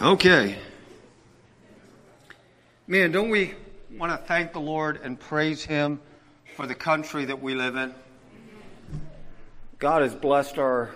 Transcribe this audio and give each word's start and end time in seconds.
Okay. 0.00 0.56
Man, 2.86 3.10
don't 3.10 3.30
we 3.30 3.54
want 3.90 4.12
to 4.12 4.26
thank 4.28 4.52
the 4.52 4.60
Lord 4.60 5.00
and 5.02 5.18
praise 5.18 5.64
Him 5.64 6.00
for 6.54 6.68
the 6.68 6.74
country 6.76 7.24
that 7.24 7.42
we 7.42 7.56
live 7.56 7.74
in? 7.74 7.92
God 9.80 10.02
has 10.02 10.14
blessed 10.14 10.56
our 10.56 10.94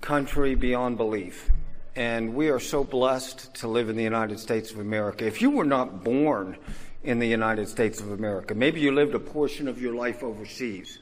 country 0.00 0.54
beyond 0.54 0.98
belief. 0.98 1.50
And 1.96 2.36
we 2.36 2.50
are 2.50 2.60
so 2.60 2.84
blessed 2.84 3.54
to 3.56 3.66
live 3.66 3.88
in 3.88 3.96
the 3.96 4.04
United 4.04 4.38
States 4.38 4.70
of 4.70 4.78
America. 4.78 5.26
If 5.26 5.42
you 5.42 5.50
were 5.50 5.64
not 5.64 6.04
born 6.04 6.56
in 7.02 7.18
the 7.18 7.26
United 7.26 7.68
States 7.68 8.00
of 8.00 8.12
America, 8.12 8.54
maybe 8.54 8.80
you 8.80 8.92
lived 8.92 9.16
a 9.16 9.18
portion 9.18 9.66
of 9.66 9.82
your 9.82 9.96
life 9.96 10.22
overseas. 10.22 11.00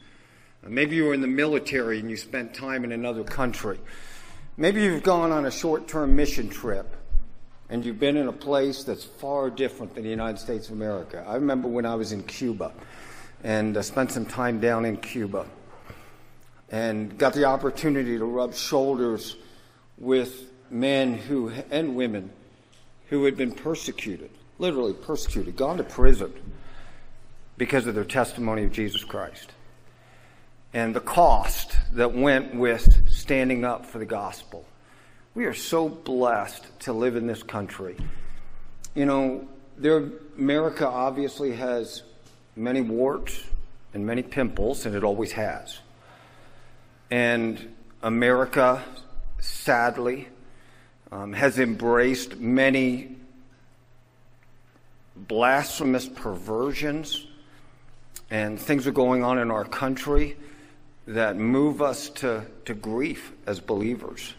Maybe 0.67 0.97
you 0.97 1.05
were 1.05 1.15
in 1.15 1.21
the 1.21 1.27
military 1.27 2.01
and 2.01 2.11
you 2.11 2.17
spent 2.17 2.55
time 2.55 2.83
in 2.83 2.93
another 2.93 3.25
country. 3.25 3.79
Maybe 4.57 4.83
you've 4.83 5.03
gone 5.03 5.33
on 5.33 5.45
a 5.45 5.51
short 5.51 5.87
term 5.87 6.17
mission 6.17 6.49
trip 6.49 6.97
and 7.71 7.85
you've 7.85 8.01
been 8.01 8.17
in 8.17 8.27
a 8.27 8.33
place 8.33 8.83
that's 8.83 9.05
far 9.05 9.49
different 9.49 9.95
than 9.95 10.03
the 10.03 10.11
United 10.11 10.39
States 10.39 10.67
of 10.67 10.75
America. 10.75 11.25
I 11.27 11.37
remember 11.37 11.69
when 11.69 11.87
I 11.87 11.95
was 11.95 12.11
in 12.11 12.25
Cuba 12.25 12.73
and 13.45 13.77
uh, 13.77 13.83
spent 13.83 14.11
some 14.11 14.27
time 14.27 14.61
down 14.61 14.85
in 14.85 14.97
Cuba 14.97 15.47
and 16.71 17.17
got 17.17 17.33
the 17.33 17.45
opportunity 17.45 18.19
to 18.19 18.25
rub 18.25 18.55
shoulders 18.55 19.37
with 19.99 20.51
men 20.69 21.15
who 21.15 21.53
and 21.71 21.95
women 21.95 22.31
who 23.09 23.25
had 23.25 23.37
been 23.37 23.53
persecuted, 23.53 24.31
literally 24.59 24.93
persecuted, 24.93 25.57
gone 25.57 25.77
to 25.77 25.85
prison 25.85 26.33
because 27.57 27.87
of 27.87 27.95
their 27.95 28.05
testimony 28.05 28.65
of 28.65 28.73
Jesus 28.73 29.05
Christ. 29.05 29.53
And 30.73 30.95
the 30.95 31.01
cost 31.01 31.77
that 31.93 32.15
went 32.15 32.55
with 32.55 33.09
standing 33.11 33.65
up 33.65 33.87
for 33.87 33.99
the 33.99 34.07
gospel 34.07 34.65
we 35.41 35.47
are 35.47 35.55
so 35.55 35.89
blessed 35.89 36.67
to 36.81 36.93
live 36.93 37.17
in 37.17 37.27
this 37.27 37.43
country. 37.43 37.97
You 38.95 39.07
know, 39.07 39.49
there, 39.79 40.11
America 40.37 40.87
obviously 40.87 41.53
has 41.53 42.03
many 42.57 42.83
warts 42.83 43.43
and 43.95 44.05
many 44.05 44.23
pimples, 44.23 44.85
and 44.85 44.95
it 44.95 45.03
always 45.03 45.33
has. 45.33 45.79
And 47.11 47.75
America, 48.03 48.85
sadly, 49.39 50.29
um, 51.11 51.33
has 51.33 51.59
embraced 51.59 52.37
many 52.37 53.17
blasphemous 55.17 56.07
perversions, 56.07 57.27
and 58.31 58.61
things 58.61 58.87
are 58.87 58.93
going 58.93 59.25
on 59.25 59.39
in 59.39 59.51
our 59.51 59.65
country 59.65 60.37
that 61.07 61.39
move 61.39 61.81
us 61.81 62.11
to, 62.11 62.45
to 62.67 62.75
grief 62.75 63.33
as 63.47 63.59
believers. 63.59 64.35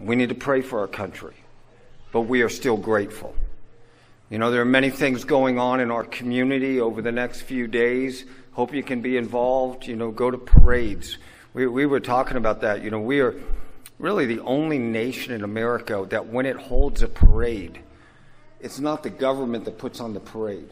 We 0.00 0.16
need 0.16 0.28
to 0.28 0.34
pray 0.34 0.62
for 0.62 0.80
our 0.80 0.86
country, 0.86 1.34
but 2.12 2.22
we 2.22 2.42
are 2.42 2.48
still 2.48 2.76
grateful. 2.76 3.34
You 4.30 4.38
know, 4.38 4.50
there 4.50 4.60
are 4.60 4.66
many 4.66 4.90
things 4.90 5.24
going 5.24 5.58
on 5.58 5.80
in 5.80 5.90
our 5.90 6.04
community 6.04 6.80
over 6.80 7.00
the 7.00 7.12
next 7.12 7.42
few 7.42 7.66
days. 7.66 8.24
Hope 8.52 8.74
you 8.74 8.82
can 8.82 9.00
be 9.00 9.16
involved. 9.16 9.86
You 9.86 9.96
know, 9.96 10.10
go 10.10 10.30
to 10.30 10.38
parades. 10.38 11.18
We, 11.54 11.66
we 11.66 11.86
were 11.86 12.00
talking 12.00 12.36
about 12.36 12.60
that. 12.60 12.82
You 12.82 12.90
know, 12.90 13.00
we 13.00 13.20
are 13.20 13.34
really 13.98 14.26
the 14.26 14.40
only 14.40 14.78
nation 14.78 15.32
in 15.32 15.44
America 15.44 16.06
that 16.10 16.26
when 16.26 16.46
it 16.46 16.56
holds 16.56 17.02
a 17.02 17.08
parade, 17.08 17.80
it's 18.60 18.78
not 18.78 19.02
the 19.02 19.10
government 19.10 19.64
that 19.64 19.78
puts 19.78 20.00
on 20.00 20.12
the 20.12 20.20
parade, 20.20 20.68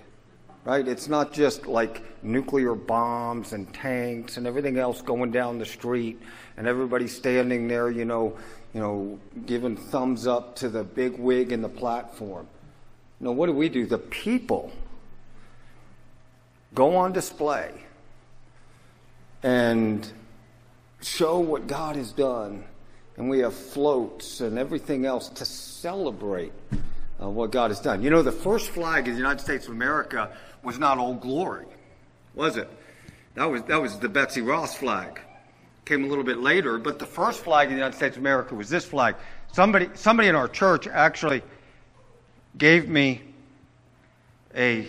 right? 0.64 0.86
It's 0.86 1.08
not 1.08 1.32
just 1.32 1.66
like 1.66 2.02
nuclear 2.22 2.74
bombs 2.74 3.52
and 3.52 3.72
tanks 3.72 4.36
and 4.36 4.47
everything 4.47 4.78
else 4.78 5.00
going 5.00 5.30
down 5.30 5.58
the 5.58 5.66
street 5.66 6.20
and 6.56 6.66
everybody 6.66 7.08
standing 7.08 7.69
there, 7.69 7.91
you 7.91 8.04
know, 8.04 8.36
you 8.77 8.82
know, 8.82 9.19
giving 9.46 9.74
thumbs 9.74 10.27
up 10.27 10.55
to 10.56 10.69
the 10.69 10.84
big 10.84 11.19
wig 11.19 11.50
and 11.50 11.64
the 11.64 11.69
platform. 11.69 12.46
No, 13.20 13.32
what 13.32 13.46
do 13.46 13.52
we 13.52 13.70
do? 13.70 13.86
The 13.86 13.96
people 13.96 14.70
go 16.74 16.94
on 16.94 17.14
display 17.14 17.72
and 19.42 20.06
show 21.00 21.38
what 21.38 21.66
God 21.66 21.97
has 21.97 22.12
done. 22.12 22.64
And 23.16 23.31
we 23.31 23.38
have 23.38 23.54
floats 23.54 24.42
and 24.42 24.59
everything 24.59 25.06
else 25.06 25.31
to 25.31 25.47
celebrate 25.47 26.53
uh, 27.19 27.31
what 27.31 27.53
God 27.53 27.70
has 27.70 27.81
done. 27.81 28.03
You 28.03 28.10
know, 28.10 28.20
the 28.20 28.31
first 28.31 28.69
flag 28.69 29.08
of 29.08 29.14
the 29.14 29.19
United 29.19 29.41
States 29.41 29.69
of 29.69 29.72
America 29.72 30.37
was 30.62 30.78
not 30.78 30.98
Old 30.98 31.22
Glory, 31.22 31.64
was 32.34 32.58
it? 32.58 32.69
That 33.37 33.47
was, 33.47 33.62
that 33.62 33.81
was 33.81 33.98
the 34.00 34.10
Betsy 34.10 34.43
Ross 34.43 34.76
flag 34.76 35.19
came 35.86 36.02
a 36.02 36.08
little 36.08 36.24
bit 36.24 36.38
later, 36.38 36.78
but 36.78 36.98
the 36.98 37.06
first 37.06 37.44
flag 37.44 37.69
in 37.69 37.74
the 37.74 37.78
United 37.78 37.97
States 37.97 38.16
of 38.16 38.22
America 38.22 38.56
was 38.56 38.69
this 38.69 38.84
flag. 38.84 39.14
Somebody, 39.52 39.88
somebody 39.94 40.28
in 40.28 40.34
our 40.34 40.48
church 40.48 40.88
actually 40.88 41.42
gave 42.58 42.88
me 42.88 43.22
a 44.54 44.88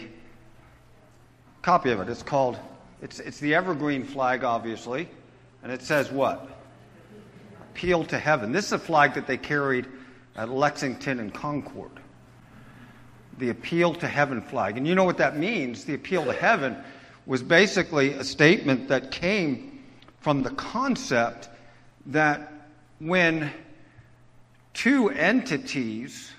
copy 1.62 1.91
of 1.91 2.00
it. 2.02 2.09
It's 2.09 2.24
called, 2.24 2.57
it's, 3.02 3.19
it's 3.19 3.40
the 3.40 3.53
evergreen 3.53 4.03
flag, 4.03 4.44
obviously, 4.44 5.07
and 5.62 5.72
it 5.72 5.84
says 5.84 6.12
what? 6.12 6.50
Appeal 7.72 8.03
to 8.06 8.18
heaven. 8.18 8.52
This 8.52 8.66
is 8.66 8.72
a 8.72 8.80
flag 8.80 9.13
that 9.13 9.28
they 9.28 9.38
carried 9.38 9.86
at 10.36 10.50
Lexington 10.50 11.19
and 11.19 11.31
Concord. 11.31 11.91
The 13.38 13.50
appeal 13.50 13.94
to 13.96 14.07
heaven 14.07 14.41
flag. 14.41 14.78
And 14.78 14.88
you 14.88 14.96
know 14.96 15.03
what 15.03 15.19
that 15.19 15.38
means? 15.38 15.86
The 15.86 15.94
appeal 15.94 16.25
to 16.25 16.34
heaven 16.34 16.75
was 17.28 17.44
basically 17.44 18.13
a 18.13 18.24
statement 18.24 18.88
that 18.88 19.12
came 19.12 19.77
from 20.20 20.44
the 20.44 20.50
concept 20.52 21.50
that 22.08 22.52
when 23.00 23.52
two 24.74 25.10
entities, 25.10 26.32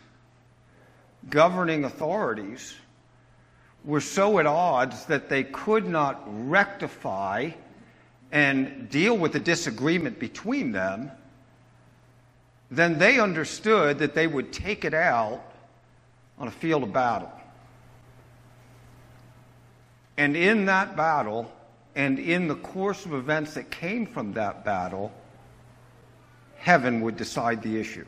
governing 1.28 1.84
authorities, 1.84 2.74
were 3.84 4.00
so 4.00 4.38
at 4.38 4.46
odds 4.46 5.06
that 5.06 5.28
they 5.28 5.44
could 5.44 5.88
not 5.88 6.22
rectify 6.48 7.50
and 8.30 8.90
deal 8.90 9.16
with 9.16 9.32
the 9.32 9.40
disagreement 9.40 10.18
between 10.18 10.72
them, 10.72 11.10
then 12.70 12.98
they 12.98 13.18
understood 13.18 13.98
that 14.00 14.14
they 14.14 14.26
would 14.26 14.52
take 14.52 14.84
it 14.84 14.92
out 14.92 15.42
on 16.38 16.48
a 16.48 16.50
field 16.50 16.82
of 16.82 16.92
battle. 16.92 17.32
And 20.16 20.36
in 20.36 20.66
that 20.66 20.96
battle, 20.96 21.50
and 21.98 22.20
in 22.20 22.46
the 22.46 22.54
course 22.54 23.04
of 23.06 23.12
events 23.12 23.54
that 23.54 23.72
came 23.72 24.06
from 24.06 24.32
that 24.34 24.64
battle, 24.64 25.12
heaven 26.56 27.00
would 27.00 27.16
decide 27.16 27.60
the 27.60 27.76
issue. 27.76 28.06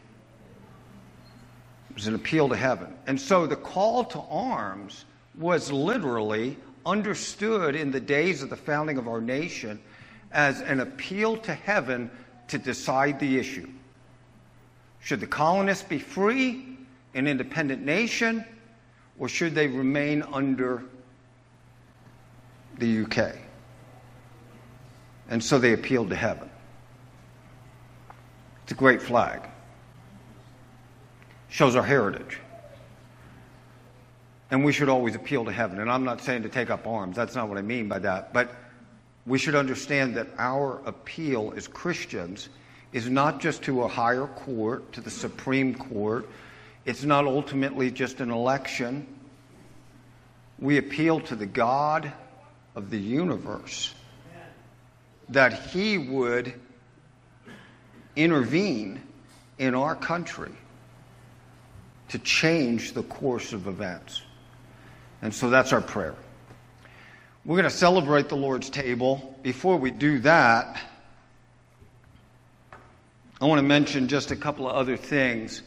It 1.90 1.96
was 1.96 2.06
an 2.06 2.14
appeal 2.14 2.48
to 2.50 2.56
heaven. 2.56 2.94
And 3.08 3.20
so 3.20 3.48
the 3.48 3.56
call 3.56 4.04
to 4.04 4.20
arms 4.30 5.06
was 5.36 5.72
literally 5.72 6.56
understood 6.86 7.74
in 7.74 7.90
the 7.90 7.98
days 7.98 8.44
of 8.44 8.48
the 8.50 8.56
founding 8.56 8.96
of 8.96 9.08
our 9.08 9.20
nation 9.20 9.80
as 10.30 10.60
an 10.60 10.78
appeal 10.78 11.36
to 11.38 11.52
heaven 11.52 12.12
to 12.46 12.58
decide 12.58 13.18
the 13.18 13.38
issue. 13.38 13.68
Should 15.00 15.18
the 15.18 15.26
colonists 15.26 15.82
be 15.82 15.98
free, 15.98 16.78
an 17.14 17.26
independent 17.26 17.84
nation, 17.84 18.44
or 19.18 19.28
should 19.28 19.56
they 19.56 19.66
remain 19.66 20.22
under 20.22 20.84
the 22.78 23.02
UK? 23.02 23.49
And 25.30 25.42
so 25.42 25.60
they 25.60 25.72
appealed 25.72 26.10
to 26.10 26.16
heaven. 26.16 26.50
It's 28.64 28.72
a 28.72 28.74
great 28.74 29.00
flag. 29.00 29.48
Shows 31.48 31.76
our 31.76 31.84
heritage. 31.84 32.38
And 34.50 34.64
we 34.64 34.72
should 34.72 34.88
always 34.88 35.14
appeal 35.14 35.44
to 35.44 35.52
heaven. 35.52 35.78
And 35.78 35.88
I'm 35.88 36.02
not 36.02 36.20
saying 36.20 36.42
to 36.42 36.48
take 36.48 36.68
up 36.68 36.86
arms. 36.86 37.14
That's 37.14 37.36
not 37.36 37.48
what 37.48 37.56
I 37.56 37.62
mean 37.62 37.88
by 37.88 38.00
that. 38.00 38.32
But 38.32 38.52
we 39.24 39.38
should 39.38 39.54
understand 39.54 40.16
that 40.16 40.26
our 40.36 40.82
appeal 40.84 41.52
as 41.56 41.68
Christians 41.68 42.48
is 42.92 43.08
not 43.08 43.40
just 43.40 43.62
to 43.62 43.82
a 43.82 43.88
higher 43.88 44.26
court, 44.26 44.92
to 44.94 45.00
the 45.00 45.10
Supreme 45.10 45.76
Court. 45.76 46.28
It's 46.84 47.04
not 47.04 47.26
ultimately 47.26 47.92
just 47.92 48.20
an 48.20 48.32
election. 48.32 49.06
We 50.58 50.78
appeal 50.78 51.20
to 51.20 51.36
the 51.36 51.46
God 51.46 52.12
of 52.74 52.90
the 52.90 52.98
universe 52.98 53.94
that 55.30 55.52
he 55.52 55.96
would 55.98 56.52
intervene 58.16 59.00
in 59.58 59.74
our 59.74 59.94
country 59.94 60.52
to 62.08 62.18
change 62.18 62.92
the 62.92 63.04
course 63.04 63.52
of 63.52 63.66
events. 63.68 64.22
And 65.22 65.32
so 65.32 65.48
that's 65.48 65.72
our 65.72 65.80
prayer. 65.80 66.14
We're 67.44 67.56
going 67.56 67.70
to 67.70 67.76
celebrate 67.76 68.28
the 68.28 68.36
Lord's 68.36 68.68
table. 68.68 69.38
Before 69.42 69.76
we 69.76 69.90
do 69.90 70.18
that, 70.20 70.80
I 73.40 73.46
want 73.46 73.58
to 73.60 73.66
mention 73.66 74.08
just 74.08 74.32
a 74.32 74.36
couple 74.36 74.68
of 74.68 74.76
other 74.76 74.96
things 74.96 75.62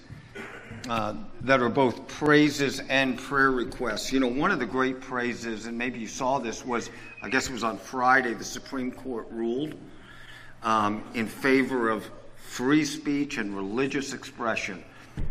uh, 0.89 1.13
that 1.41 1.61
are 1.61 1.69
both 1.69 2.07
praises 2.07 2.81
and 2.89 3.17
prayer 3.17 3.51
requests. 3.51 4.11
You 4.11 4.19
know, 4.19 4.27
one 4.27 4.51
of 4.51 4.59
the 4.59 4.65
great 4.65 4.99
praises, 4.99 5.65
and 5.65 5.77
maybe 5.77 5.99
you 5.99 6.07
saw 6.07 6.39
this, 6.39 6.65
was 6.65 6.89
I 7.21 7.29
guess 7.29 7.47
it 7.47 7.53
was 7.53 7.63
on 7.63 7.77
Friday, 7.77 8.33
the 8.33 8.43
Supreme 8.43 8.91
Court 8.91 9.27
ruled 9.31 9.75
um, 10.61 11.03
in 11.13 11.27
favor 11.27 11.89
of 11.89 12.09
free 12.35 12.83
speech 12.83 13.37
and 13.37 13.55
religious 13.55 14.13
expression. 14.13 14.83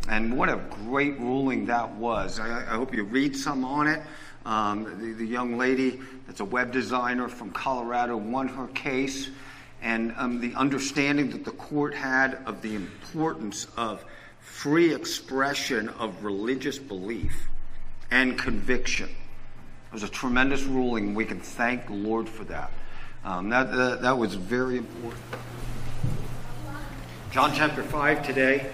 And 0.09 0.37
what 0.37 0.49
a 0.49 0.57
great 0.87 1.19
ruling 1.19 1.67
that 1.67 1.91
was. 1.97 2.41
I, 2.41 2.63
I 2.63 2.77
hope 2.77 2.95
you 2.95 3.05
read 3.05 3.37
some 3.37 3.65
on 3.65 3.89
it. 3.89 4.01
Um, 4.45 4.85
the, 5.01 5.13
the, 5.13 5.27
young 5.27 5.57
lady 5.57 6.01
that's 6.27 6.41
a 6.41 6.45
web 6.45 6.73
designer 6.73 7.29
from 7.29 7.53
Colorado 7.53 8.17
won 8.17 8.49
her 8.49 8.67
case, 8.69 9.29
and 9.83 10.13
um, 10.17 10.41
the 10.41 10.53
understanding 10.55 11.31
that 11.31 11.45
the 11.45 11.53
court 11.53 11.95
had 11.95 12.41
of 12.45 12.61
the 12.61 12.75
importance 12.75 13.69
of 13.77 14.05
free 14.43 14.95
expression 14.95 15.89
of 15.89 16.25
religious 16.25 16.79
belief 16.79 17.49
and 18.11 18.39
conviction. 18.39 19.09
It 19.09 19.93
was 19.93 20.03
a 20.03 20.09
tremendous 20.09 20.65
ruling. 20.65 21.15
We 21.15 21.25
can 21.25 21.41
thank 21.41 21.87
the 21.87 21.95
Lord 21.95 22.29
for 22.29 22.45
that. 22.45 22.71
Um, 23.25 23.49
that, 23.51 23.73
that, 23.73 24.03
that 24.03 24.19
was 24.19 24.35
very 24.35 24.79
important. 24.79 25.23
John 27.31 27.53
chapter 27.55 27.83
5 27.83 28.27
today. 28.27 28.73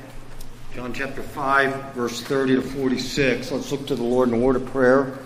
John 0.75 0.93
chapter 0.93 1.23
5, 1.23 1.95
verse 1.95 2.23
30 2.23 2.57
to 2.57 2.63
46. 2.63 3.53
Let's 3.53 3.71
look 3.71 3.87
to 3.87 3.95
the 3.95 4.03
Lord 4.03 4.29
in 4.29 4.35
a 4.35 4.39
word 4.39 4.57
of 4.57 4.67
prayer. 4.67 5.19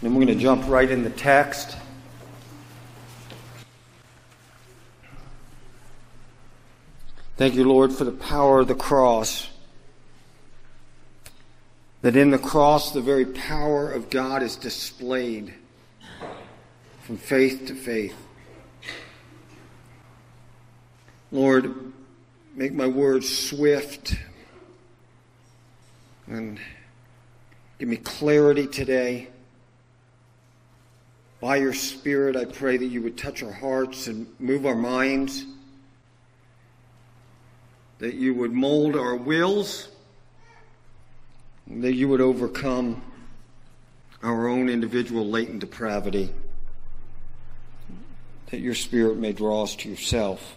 Then 0.00 0.14
we're 0.14 0.24
going 0.24 0.38
to 0.38 0.42
jump 0.42 0.68
right 0.68 0.90
in 0.90 1.02
the 1.02 1.10
text. 1.10 1.76
Thank 7.38 7.54
you, 7.54 7.62
Lord, 7.62 7.92
for 7.92 8.02
the 8.02 8.10
power 8.10 8.58
of 8.58 8.66
the 8.66 8.74
cross. 8.74 9.48
That 12.02 12.16
in 12.16 12.30
the 12.30 12.38
cross, 12.38 12.90
the 12.90 13.00
very 13.00 13.26
power 13.26 13.92
of 13.92 14.10
God 14.10 14.42
is 14.42 14.56
displayed 14.56 15.54
from 17.02 17.16
faith 17.16 17.66
to 17.68 17.76
faith. 17.76 18.16
Lord, 21.30 21.92
make 22.56 22.74
my 22.74 22.88
words 22.88 23.28
swift 23.28 24.16
and 26.26 26.58
give 27.78 27.88
me 27.88 27.98
clarity 27.98 28.66
today. 28.66 29.28
By 31.40 31.58
your 31.58 31.72
Spirit, 31.72 32.34
I 32.34 32.46
pray 32.46 32.78
that 32.78 32.86
you 32.86 33.00
would 33.02 33.16
touch 33.16 33.44
our 33.44 33.52
hearts 33.52 34.08
and 34.08 34.26
move 34.40 34.66
our 34.66 34.74
minds, 34.74 35.44
that 37.98 38.14
you 38.14 38.34
would 38.34 38.52
mold 38.52 38.96
our 38.96 39.16
wills, 39.16 39.88
that 41.66 41.94
you 41.94 42.08
would 42.08 42.20
overcome 42.20 43.02
our 44.22 44.48
own 44.48 44.68
individual 44.68 45.26
latent 45.26 45.60
depravity, 45.60 46.30
that 48.50 48.60
your 48.60 48.74
Spirit 48.74 49.16
may 49.16 49.32
draw 49.32 49.62
us 49.62 49.76
to 49.76 49.88
yourself, 49.88 50.56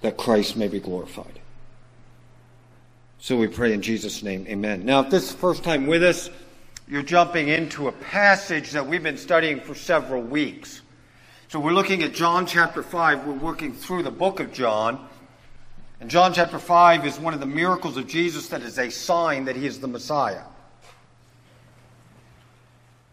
that 0.00 0.16
Christ 0.16 0.56
may 0.56 0.68
be 0.68 0.80
glorified. 0.80 1.38
So 3.18 3.36
we 3.36 3.46
pray 3.46 3.72
in 3.72 3.82
Jesus' 3.82 4.22
name, 4.22 4.46
amen. 4.48 4.84
Now, 4.84 5.00
if 5.00 5.10
this 5.10 5.24
is 5.24 5.32
the 5.32 5.38
first 5.38 5.62
time 5.62 5.86
with 5.86 6.02
us, 6.02 6.28
you're 6.88 7.02
jumping 7.02 7.48
into 7.48 7.86
a 7.86 7.92
passage 7.92 8.72
that 8.72 8.86
we've 8.86 9.02
been 9.02 9.16
studying 9.16 9.60
for 9.60 9.74
several 9.74 10.20
weeks. 10.20 10.82
So 11.48 11.60
we're 11.60 11.72
looking 11.72 12.02
at 12.02 12.14
John 12.14 12.46
chapter 12.46 12.82
5. 12.82 13.26
We're 13.26 13.34
working 13.34 13.72
through 13.72 14.02
the 14.02 14.10
book 14.10 14.40
of 14.40 14.52
John. 14.52 15.08
And 16.02 16.10
John 16.10 16.34
chapter 16.34 16.58
5 16.58 17.06
is 17.06 17.20
one 17.20 17.32
of 17.32 17.38
the 17.38 17.46
miracles 17.46 17.96
of 17.96 18.08
Jesus 18.08 18.48
that 18.48 18.62
is 18.62 18.76
a 18.76 18.90
sign 18.90 19.44
that 19.44 19.54
he 19.54 19.66
is 19.66 19.78
the 19.78 19.86
Messiah. 19.86 20.42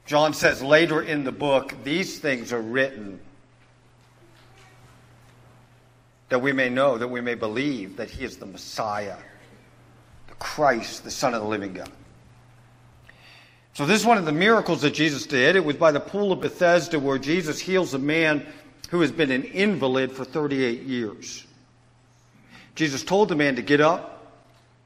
John 0.08 0.34
says 0.34 0.64
later 0.64 1.04
in 1.04 1.24
the 1.24 1.32
book, 1.32 1.76
these 1.84 2.18
things 2.18 2.52
are 2.52 2.60
written 2.60 3.20
that 6.30 6.40
we 6.40 6.52
may 6.52 6.70
know, 6.70 6.98
that 6.98 7.08
we 7.08 7.22
may 7.22 7.36
believe 7.36 7.96
that 7.98 8.10
he 8.10 8.26
is 8.26 8.38
the 8.38 8.48
Messiah, 8.48 9.18
the 10.28 10.34
Christ, 10.40 11.04
the 11.04 11.12
Son 11.12 11.36
of 11.36 11.44
the 11.44 11.48
living 11.48 11.74
God. 11.74 11.92
So, 13.74 13.86
this 13.86 14.02
is 14.02 14.08
one 14.08 14.18
of 14.18 14.26
the 14.26 14.32
miracles 14.32 14.82
that 14.82 14.96
Jesus 14.96 15.28
did. 15.28 15.56
It 15.56 15.64
was 15.64 15.76
by 15.76 15.92
the 15.92 16.00
pool 16.00 16.32
of 16.32 16.42
Bethesda 16.42 17.00
where 17.00 17.20
Jesus 17.20 17.60
heals 17.60 17.94
a 17.94 18.00
man 18.00 18.48
who 18.90 19.02
has 19.02 19.12
been 19.12 19.30
an 19.30 19.44
invalid 19.44 20.12
for 20.12 20.26
38 20.26 20.82
years. 20.82 21.46
Jesus 22.80 23.04
told 23.04 23.28
the 23.28 23.36
man 23.36 23.58
to 23.58 23.62
get 23.62 23.82
up, 23.82 24.32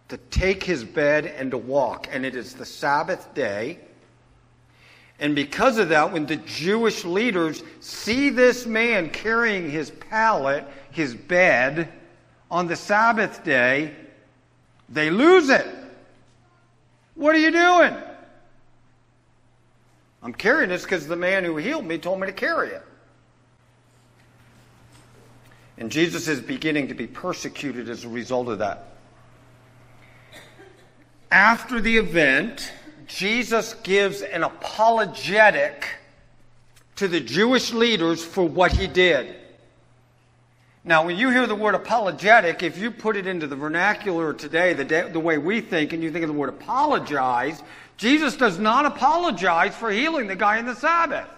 to 0.10 0.18
take 0.18 0.64
his 0.64 0.84
bed, 0.84 1.28
and 1.28 1.52
to 1.52 1.60
walk. 1.60 2.08
And 2.12 2.26
it 2.26 2.36
is 2.36 2.56
the 2.56 2.66
Sabbath 2.66 3.36
day. 3.36 3.78
And 5.20 5.36
because 5.36 5.78
of 5.78 5.90
that, 5.90 6.12
when 6.12 6.26
the 6.26 6.38
Jewish 6.38 7.06
leaders 7.06 7.62
see 7.82 8.32
this 8.32 8.66
man 8.66 9.12
carrying 9.12 9.70
his 9.70 9.92
pallet, 9.92 10.66
his 10.90 11.14
bed, 11.14 11.94
on 12.50 12.66
the 12.66 12.76
Sabbath 12.76 13.44
day, 13.44 13.94
they 14.90 15.12
lose 15.12 15.50
it. 15.50 15.68
What 17.14 17.36
are 17.36 17.40
you 17.40 17.52
doing? 17.52 17.96
I'm 20.24 20.34
carrying 20.34 20.70
this 20.72 20.82
because 20.82 21.06
the 21.06 21.16
man 21.16 21.44
who 21.44 21.58
healed 21.58 21.86
me 21.86 22.00
told 22.00 22.20
me 22.20 22.26
to 22.26 22.34
carry 22.34 22.70
it. 22.70 22.84
And 25.78 25.92
Jesus 25.92 26.28
is 26.28 26.40
beginning 26.40 26.90
to 26.90 26.94
be 26.94 27.08
persecuted 27.08 27.90
as 27.90 28.04
a 28.04 28.10
result 28.10 28.48
of 28.48 28.60
that. 28.60 28.88
After 31.32 31.82
the 31.82 31.98
event, 31.98 32.72
Jesus 33.08 33.74
gives 33.84 34.22
an 34.22 34.44
apologetic 34.44 35.88
to 36.98 37.08
the 37.08 37.20
Jewish 37.20 37.74
leaders 37.74 38.24
for 38.24 38.48
what 38.48 38.72
he 38.72 38.88
did. 38.88 39.36
Now, 40.86 41.06
when 41.06 41.16
you 41.16 41.30
hear 41.30 41.48
the 41.48 41.56
word 41.56 41.76
apologetic, 41.76 42.62
if 42.62 42.78
you 42.78 42.92
put 42.92 43.16
it 43.16 43.26
into 43.26 43.48
the 43.48 43.56
vernacular 43.56 44.34
today, 44.34 44.74
the, 44.74 45.10
the 45.12 45.20
way 45.20 45.38
we 45.38 45.62
think, 45.62 45.94
and 45.94 46.04
you 46.04 46.12
think 46.12 46.24
of 46.24 46.28
the 46.28 46.38
word 46.38 46.50
apologize, 46.50 47.64
Jesus 47.98 48.36
does 48.36 48.60
not 48.60 48.86
apologize 48.86 49.76
for 49.76 49.90
healing 49.90 50.28
the 50.28 50.36
guy 50.36 50.58
in 50.58 50.66
the 50.66 50.76
Sabbath. 50.76 51.30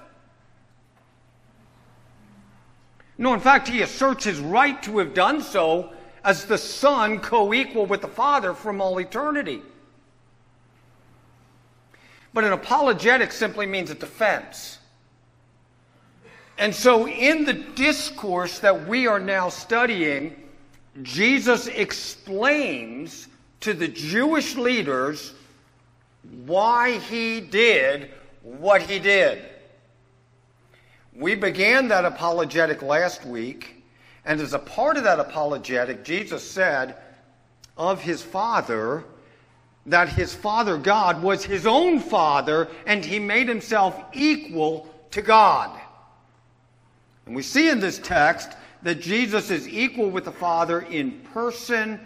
No, 3.18 3.34
in 3.34 3.40
fact, 3.40 3.68
he 3.68 3.82
asserts 3.82 4.26
his 4.26 4.40
right 4.40 4.82
to 4.84 4.98
have 4.98 5.14
done 5.14 5.42
so 5.42 5.94
as 6.24 6.46
the 6.46 6.58
Son 6.58 7.20
co 7.20 7.54
equal 7.54 7.86
with 7.86 8.02
the 8.02 8.08
Father 8.08 8.54
from 8.54 8.82
all 8.82 9.00
eternity. 9.00 9.62
But 12.34 12.44
an 12.44 12.52
apologetic 12.52 13.32
simply 13.32 13.66
means 13.66 13.90
a 13.90 13.96
defense. 13.96 14.80
And 16.58 16.74
so, 16.74 17.08
in 17.08 17.46
the 17.46 17.54
discourse 17.54 18.60
that 18.60 18.88
we 18.88 19.08
are 19.08 19.20
now 19.20 19.50
studying, 19.50 20.36
Jesus 21.02 21.68
explains 21.68 23.28
to 23.62 23.74
the 23.74 23.88
Jewish 23.88 24.56
leaders 24.56 25.34
why 26.46 27.00
he 27.00 27.42
did 27.42 28.12
what 28.42 28.82
he 28.82 29.00
did. 29.00 29.44
We 31.18 31.36
began 31.36 31.88
that 31.88 32.04
apologetic 32.04 32.82
last 32.82 33.26
week, 33.26 33.84
and 34.26 34.42
as 34.42 34.54
a 34.54 34.60
part 34.60 34.98
of 34.98 35.06
that 35.06 35.20
apologetic, 35.20 36.04
Jesus 36.04 36.50
said 36.50 36.98
of 37.78 38.02
his 38.02 38.22
Father 38.22 39.06
that 39.86 40.10
his 40.10 40.34
Father 40.34 40.78
God 40.78 41.22
was 41.22 41.46
his 41.46 41.66
own 41.66 42.00
Father, 42.00 42.68
and 42.86 43.06
he 43.06 43.20
made 43.20 43.48
himself 43.48 44.04
equal 44.14 44.90
to 45.12 45.22
God. 45.22 45.80
And 47.26 47.36
we 47.36 47.44
see 47.44 47.70
in 47.70 47.80
this 47.80 48.00
text 48.00 48.50
that 48.82 49.00
Jesus 49.00 49.52
is 49.52 49.68
equal 49.68 50.10
with 50.10 50.26
the 50.26 50.32
Father 50.32 50.82
in 50.82 51.12
person 51.34 52.00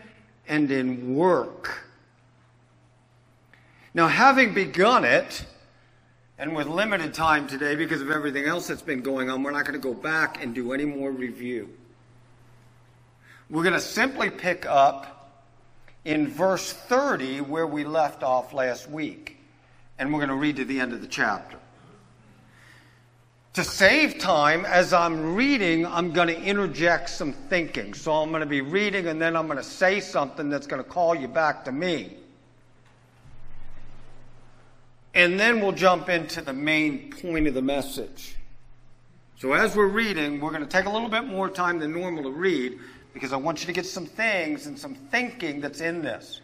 and 0.48 0.70
in 0.72 1.16
work. 1.16 1.84
Now, 3.94 4.08
having 4.08 4.54
begun 4.54 5.04
it, 5.04 5.46
and 6.40 6.56
with 6.56 6.68
limited 6.68 7.14
time 7.14 7.48
today 7.48 7.76
because 7.76 8.02
of 8.02 8.10
everything 8.10 8.46
else 8.46 8.68
that's 8.68 8.82
been 8.82 9.02
going 9.02 9.30
on, 9.30 9.44
we're 9.44 9.52
not 9.52 9.66
going 9.66 9.80
to 9.80 9.86
go 9.86 9.94
back 9.94 10.42
and 10.42 10.56
do 10.56 10.72
any 10.72 10.86
more 10.86 11.12
review. 11.12 11.70
We're 13.50 13.64
going 13.64 13.74
to 13.74 13.82
simply 13.82 14.30
pick 14.30 14.66
up 14.66 15.34
in 16.06 16.30
verse 16.30 16.72
30 16.72 17.42
where 17.42 17.68
we 17.68 17.84
left 17.84 18.24
off 18.24 18.54
last 18.54 18.90
week. 18.90 19.36
And 19.98 20.14
we're 20.14 20.20
going 20.20 20.30
to 20.30 20.36
read 20.36 20.56
to 20.56 20.66
the 20.66 20.80
end 20.80 20.94
of 20.94 21.02
the 21.02 21.08
chapter. 21.08 21.58
To 23.54 23.64
save 23.66 24.18
time, 24.20 24.64
as 24.64 24.94
I'm 24.94 25.36
reading, 25.36 25.86
I'm 25.86 26.14
going 26.14 26.30
to 26.30 26.42
interject 26.42 27.10
some 27.10 27.34
thinking. 27.34 27.94
So 27.94 28.14
I'm 28.14 28.30
going 28.30 28.40
to 28.40 28.46
be 28.46 28.62
reading 28.62 29.08
and 29.08 29.22
then 29.22 29.36
I'm 29.36 29.48
going 29.48 29.58
to 29.58 29.64
say 29.64 30.00
something 30.00 30.48
that's 30.48 30.68
going 30.68 30.82
to 30.82 30.90
call 30.90 31.16
you 31.16 31.28
back 31.28 31.66
to 31.66 31.74
me. 31.74 32.19
And 35.14 35.40
then 35.40 35.60
we'll 35.60 35.72
jump 35.72 36.10
into 36.10 36.42
the 36.42 36.54
main 36.54 37.12
point 37.12 37.48
of 37.48 37.54
the 37.54 37.62
message. 37.62 38.36
So 39.38 39.54
as 39.54 39.76
we're 39.76 39.88
reading, 39.88 40.40
we're 40.40 40.52
going 40.52 40.64
to 40.64 40.70
take 40.70 40.86
a 40.86 40.90
little 40.90 41.10
bit 41.10 41.26
more 41.26 41.50
time 41.50 41.80
than 41.80 41.94
normal 41.94 42.24
to 42.24 42.32
read 42.32 42.78
because 43.14 43.34
I 43.34 43.38
want 43.38 43.62
you 43.62 43.68
to 43.68 43.74
get 43.74 43.86
some 43.86 44.06
things 44.06 44.68
and 44.68 44.78
some 44.78 44.96
thinking 44.96 45.62
that's 45.62 45.82
in 45.82 46.02
this. 46.02 46.42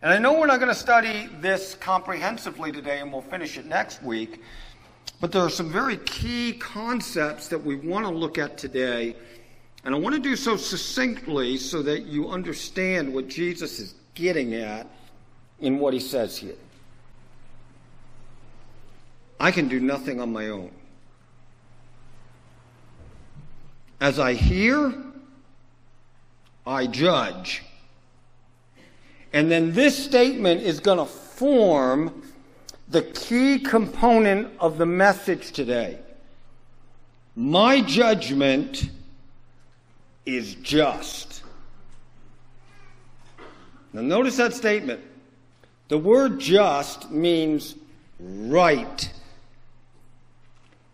And 0.00 0.12
I 0.12 0.18
know 0.18 0.38
we're 0.38 0.46
not 0.46 0.60
going 0.60 0.72
to 0.72 0.78
study 0.78 1.28
this 1.40 1.74
comprehensively 1.74 2.70
today 2.70 3.00
and 3.00 3.12
we'll 3.12 3.22
finish 3.22 3.58
it 3.58 3.66
next 3.66 4.02
week, 4.02 4.42
but 5.20 5.32
there 5.32 5.42
are 5.42 5.50
some 5.50 5.70
very 5.70 5.96
key 5.96 6.52
concepts 6.52 7.48
that 7.48 7.62
we 7.62 7.74
want 7.76 8.06
to 8.06 8.12
look 8.12 8.38
at 8.38 8.56
today 8.56 9.16
And 9.84 9.94
I 9.94 9.98
want 9.98 10.14
to 10.14 10.20
do 10.20 10.36
so 10.36 10.56
succinctly 10.56 11.56
so 11.56 11.82
that 11.82 12.06
you 12.06 12.28
understand 12.28 13.12
what 13.12 13.28
Jesus 13.28 13.78
is 13.78 13.94
getting 14.14 14.54
at 14.54 14.86
in 15.60 15.78
what 15.78 15.94
he 15.94 16.00
says 16.00 16.36
here. 16.36 16.56
I 19.40 19.50
can 19.50 19.68
do 19.68 19.80
nothing 19.80 20.20
on 20.20 20.32
my 20.32 20.48
own. 20.48 20.70
As 24.00 24.18
I 24.18 24.34
hear, 24.34 24.94
I 26.66 26.86
judge. 26.86 27.62
And 29.32 29.50
then 29.50 29.72
this 29.72 30.02
statement 30.02 30.62
is 30.62 30.80
going 30.80 30.98
to 30.98 31.04
form 31.04 32.22
the 32.88 33.02
key 33.02 33.58
component 33.58 34.52
of 34.60 34.78
the 34.78 34.86
message 34.86 35.52
today. 35.52 35.98
My 37.36 37.80
judgment 37.80 38.90
is 40.26 40.54
just. 40.56 41.42
Now, 43.92 44.02
notice 44.02 44.36
that 44.36 44.54
statement. 44.54 45.00
The 45.88 45.98
word 45.98 46.38
just 46.38 47.10
means 47.10 47.74
right. 48.18 49.10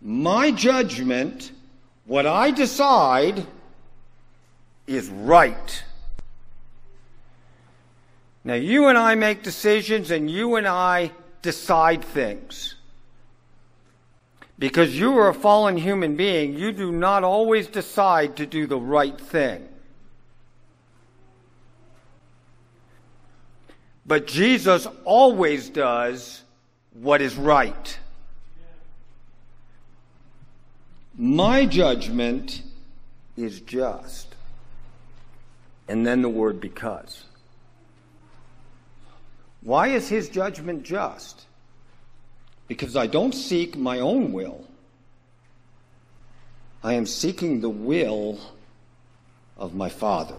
My 0.01 0.51
judgment, 0.51 1.51
what 2.05 2.25
I 2.25 2.51
decide, 2.51 3.45
is 4.87 5.09
right. 5.09 5.83
Now, 8.43 8.53
you 8.53 8.87
and 8.87 8.97
I 8.97 9.15
make 9.15 9.41
decisions 9.41 10.11
and 10.11 10.29
you 10.29 10.55
and 10.55 10.67
I 10.67 11.11
decide 11.41 12.03
things. 12.03 12.75
Because 14.57 14.97
you 14.97 15.17
are 15.17 15.29
a 15.29 15.33
fallen 15.33 15.77
human 15.77 16.15
being, 16.15 16.53
you 16.53 16.71
do 16.71 16.91
not 16.91 17.23
always 17.23 17.67
decide 17.67 18.37
to 18.37 18.45
do 18.45 18.67
the 18.67 18.77
right 18.77 19.19
thing. 19.19 19.67
But 24.05 24.27
Jesus 24.27 24.87
always 25.03 25.69
does 25.69 26.43
what 26.93 27.21
is 27.21 27.35
right. 27.35 27.99
My 31.17 31.65
judgment 31.65 32.61
is 33.37 33.61
just. 33.61 34.35
And 35.87 36.05
then 36.05 36.21
the 36.21 36.29
word 36.29 36.59
because. 36.59 37.23
Why 39.61 39.87
is 39.87 40.09
his 40.09 40.29
judgment 40.29 40.83
just? 40.83 41.45
Because 42.67 42.95
I 42.95 43.07
don't 43.07 43.33
seek 43.33 43.77
my 43.77 43.99
own 43.99 44.31
will. 44.31 44.65
I 46.83 46.93
am 46.93 47.05
seeking 47.05 47.61
the 47.61 47.69
will 47.69 48.39
of 49.57 49.73
my 49.73 49.89
Father. 49.89 50.37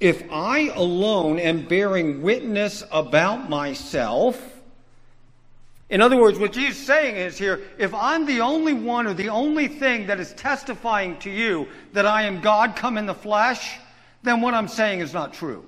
If 0.00 0.22
I 0.30 0.70
alone 0.74 1.38
am 1.38 1.66
bearing 1.66 2.22
witness 2.22 2.84
about 2.92 3.48
myself, 3.48 4.47
in 5.90 6.02
other 6.02 6.18
words, 6.18 6.38
what 6.38 6.52
Jesus 6.52 6.78
is 6.78 6.86
saying 6.86 7.16
is 7.16 7.38
here, 7.38 7.62
if 7.78 7.94
I'm 7.94 8.26
the 8.26 8.40
only 8.40 8.74
one 8.74 9.06
or 9.06 9.14
the 9.14 9.30
only 9.30 9.68
thing 9.68 10.06
that 10.08 10.20
is 10.20 10.34
testifying 10.34 11.18
to 11.20 11.30
you 11.30 11.66
that 11.94 12.04
I 12.04 12.22
am 12.22 12.42
God 12.42 12.76
come 12.76 12.98
in 12.98 13.06
the 13.06 13.14
flesh, 13.14 13.78
then 14.22 14.42
what 14.42 14.52
I'm 14.52 14.68
saying 14.68 15.00
is 15.00 15.14
not 15.14 15.32
true. 15.32 15.64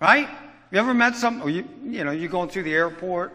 Right? 0.00 0.28
You 0.70 0.78
ever 0.78 0.94
met 0.94 1.16
some, 1.16 1.42
or 1.42 1.50
you, 1.50 1.68
you 1.84 2.02
know, 2.02 2.12
you're 2.12 2.30
going 2.30 2.48
through 2.48 2.62
the 2.62 2.72
airport, 2.72 3.34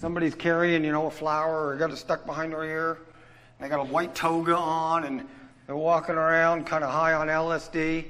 somebody's 0.00 0.34
carrying, 0.34 0.84
you 0.84 0.90
know, 0.90 1.06
a 1.06 1.10
flower 1.10 1.68
or 1.68 1.76
got 1.76 1.92
it 1.92 1.98
stuck 1.98 2.26
behind 2.26 2.52
their 2.52 2.64
ear, 2.64 2.98
they 3.60 3.68
got 3.68 3.80
a 3.80 3.84
white 3.84 4.12
toga 4.12 4.56
on 4.56 5.04
and 5.04 5.24
they're 5.66 5.76
walking 5.76 6.16
around 6.16 6.66
kind 6.66 6.82
of 6.82 6.90
high 6.90 7.12
on 7.12 7.28
LSD. 7.28 8.06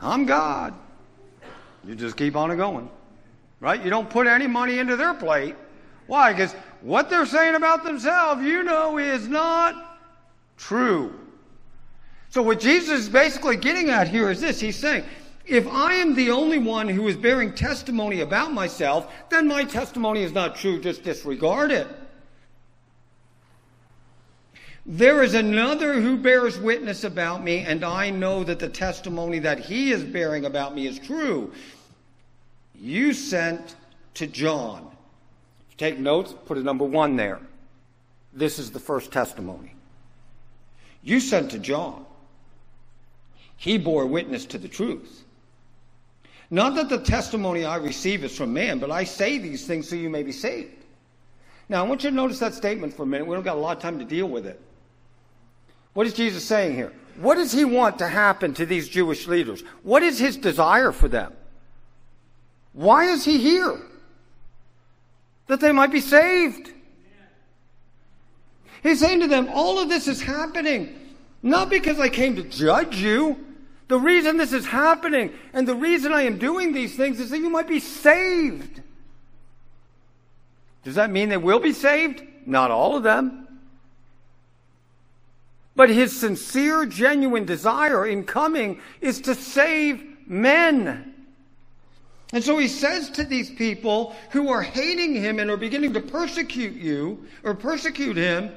I'm 0.00 0.24
God. 0.24 0.74
You 1.86 1.94
just 1.94 2.16
keep 2.16 2.36
on 2.36 2.56
going. 2.56 2.88
Right? 3.60 3.82
You 3.82 3.90
don't 3.90 4.10
put 4.10 4.26
any 4.26 4.46
money 4.46 4.78
into 4.78 4.96
their 4.96 5.14
plate. 5.14 5.54
Why? 6.06 6.32
Because 6.32 6.52
what 6.82 7.08
they're 7.08 7.26
saying 7.26 7.54
about 7.54 7.84
themselves, 7.84 8.42
you 8.42 8.62
know, 8.62 8.98
is 8.98 9.26
not 9.26 9.98
true. 10.56 11.18
So 12.28 12.42
what 12.42 12.60
Jesus 12.60 13.00
is 13.00 13.08
basically 13.08 13.56
getting 13.56 13.90
at 13.90 14.08
here 14.08 14.30
is 14.30 14.40
this. 14.40 14.60
He's 14.60 14.76
saying, 14.76 15.04
if 15.46 15.66
I 15.68 15.94
am 15.94 16.14
the 16.14 16.30
only 16.30 16.58
one 16.58 16.88
who 16.88 17.06
is 17.08 17.16
bearing 17.16 17.54
testimony 17.54 18.20
about 18.20 18.52
myself, 18.52 19.12
then 19.30 19.46
my 19.46 19.64
testimony 19.64 20.22
is 20.22 20.32
not 20.32 20.56
true. 20.56 20.80
Just 20.80 21.04
disregard 21.04 21.70
it. 21.70 21.86
There 24.86 25.22
is 25.22 25.32
another 25.32 26.00
who 26.00 26.18
bears 26.18 26.58
witness 26.58 27.04
about 27.04 27.42
me, 27.42 27.60
and 27.60 27.82
I 27.82 28.10
know 28.10 28.44
that 28.44 28.58
the 28.58 28.68
testimony 28.68 29.38
that 29.38 29.58
he 29.58 29.92
is 29.92 30.04
bearing 30.04 30.44
about 30.44 30.74
me 30.74 30.86
is 30.86 30.98
true 30.98 31.52
you 32.84 33.14
sent 33.14 33.76
to 34.14 34.26
John. 34.26 34.90
Take 35.78 35.98
notes, 35.98 36.34
put 36.44 36.58
a 36.58 36.62
number 36.62 36.84
one 36.84 37.16
there. 37.16 37.40
This 38.32 38.58
is 38.58 38.70
the 38.70 38.78
first 38.78 39.10
testimony. 39.10 39.74
You 41.02 41.18
sent 41.20 41.50
to 41.52 41.58
John. 41.58 42.04
He 43.56 43.78
bore 43.78 44.04
witness 44.04 44.44
to 44.46 44.58
the 44.58 44.68
truth. 44.68 45.24
Not 46.50 46.74
that 46.74 46.88
the 46.88 46.98
testimony 46.98 47.64
I 47.64 47.76
receive 47.76 48.22
is 48.22 48.36
from 48.36 48.52
man, 48.52 48.78
but 48.78 48.90
I 48.90 49.04
say 49.04 49.38
these 49.38 49.66
things 49.66 49.88
so 49.88 49.96
you 49.96 50.10
may 50.10 50.22
be 50.22 50.32
saved. 50.32 50.84
Now, 51.68 51.82
I 51.82 51.88
want 51.88 52.04
you 52.04 52.10
to 52.10 52.16
notice 52.16 52.38
that 52.40 52.52
statement 52.52 52.92
for 52.92 53.04
a 53.04 53.06
minute. 53.06 53.26
We 53.26 53.34
don't 53.34 53.44
got 53.44 53.56
a 53.56 53.60
lot 53.60 53.76
of 53.78 53.82
time 53.82 53.98
to 53.98 54.04
deal 54.04 54.28
with 54.28 54.46
it. 54.46 54.60
What 55.94 56.06
is 56.06 56.12
Jesus 56.12 56.44
saying 56.44 56.74
here? 56.74 56.92
What 57.16 57.36
does 57.36 57.52
he 57.52 57.64
want 57.64 57.98
to 58.00 58.08
happen 58.08 58.54
to 58.54 58.66
these 58.66 58.88
Jewish 58.88 59.26
leaders? 59.26 59.62
What 59.82 60.02
is 60.02 60.18
his 60.18 60.36
desire 60.36 60.92
for 60.92 61.08
them? 61.08 61.32
Why 62.72 63.04
is 63.04 63.24
he 63.24 63.38
here? 63.38 63.80
That 65.46 65.60
they 65.60 65.72
might 65.72 65.92
be 65.92 66.00
saved. 66.00 66.72
He's 68.82 69.00
saying 69.00 69.20
to 69.20 69.28
them, 69.28 69.48
all 69.52 69.78
of 69.78 69.88
this 69.88 70.08
is 70.08 70.20
happening 70.20 71.00
not 71.44 71.68
because 71.68 72.00
I 72.00 72.08
came 72.08 72.36
to 72.36 72.42
judge 72.42 72.96
you. 72.96 73.38
The 73.88 74.00
reason 74.00 74.38
this 74.38 74.54
is 74.54 74.64
happening 74.64 75.30
and 75.52 75.68
the 75.68 75.74
reason 75.74 76.10
I 76.10 76.22
am 76.22 76.38
doing 76.38 76.72
these 76.72 76.96
things 76.96 77.20
is 77.20 77.28
that 77.30 77.38
you 77.38 77.50
might 77.50 77.68
be 77.68 77.80
saved. 77.80 78.80
Does 80.84 80.94
that 80.94 81.10
mean 81.10 81.28
they 81.28 81.36
will 81.36 81.60
be 81.60 81.74
saved? 81.74 82.22
Not 82.46 82.70
all 82.70 82.96
of 82.96 83.02
them. 83.02 83.43
But 85.76 85.90
his 85.90 86.18
sincere, 86.18 86.86
genuine 86.86 87.44
desire 87.44 88.06
in 88.06 88.24
coming 88.24 88.80
is 89.00 89.20
to 89.22 89.34
save 89.34 90.04
men. 90.26 91.14
And 92.32 92.42
so 92.42 92.58
he 92.58 92.68
says 92.68 93.10
to 93.10 93.24
these 93.24 93.50
people 93.50 94.14
who 94.30 94.50
are 94.50 94.62
hating 94.62 95.14
him 95.14 95.38
and 95.38 95.50
are 95.50 95.56
beginning 95.56 95.92
to 95.94 96.00
persecute 96.00 96.74
you 96.74 97.24
or 97.42 97.54
persecute 97.54 98.16
him, 98.16 98.50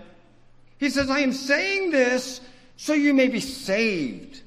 he 0.79 0.89
says, 0.89 1.09
I 1.09 1.19
am 1.19 1.33
saying 1.33 1.91
this 1.91 2.41
so 2.75 2.93
you 2.93 3.13
may 3.13 3.27
be 3.27 3.39
saved. 3.39 4.41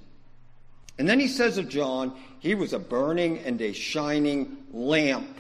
And 0.99 1.09
then 1.09 1.19
he 1.19 1.29
says 1.29 1.59
of 1.59 1.69
John, 1.69 2.13
he 2.39 2.55
was 2.55 2.73
a 2.73 2.79
burning 2.79 3.39
and 3.39 3.61
a 3.61 3.73
shining 3.73 4.57
lamp. 4.73 5.39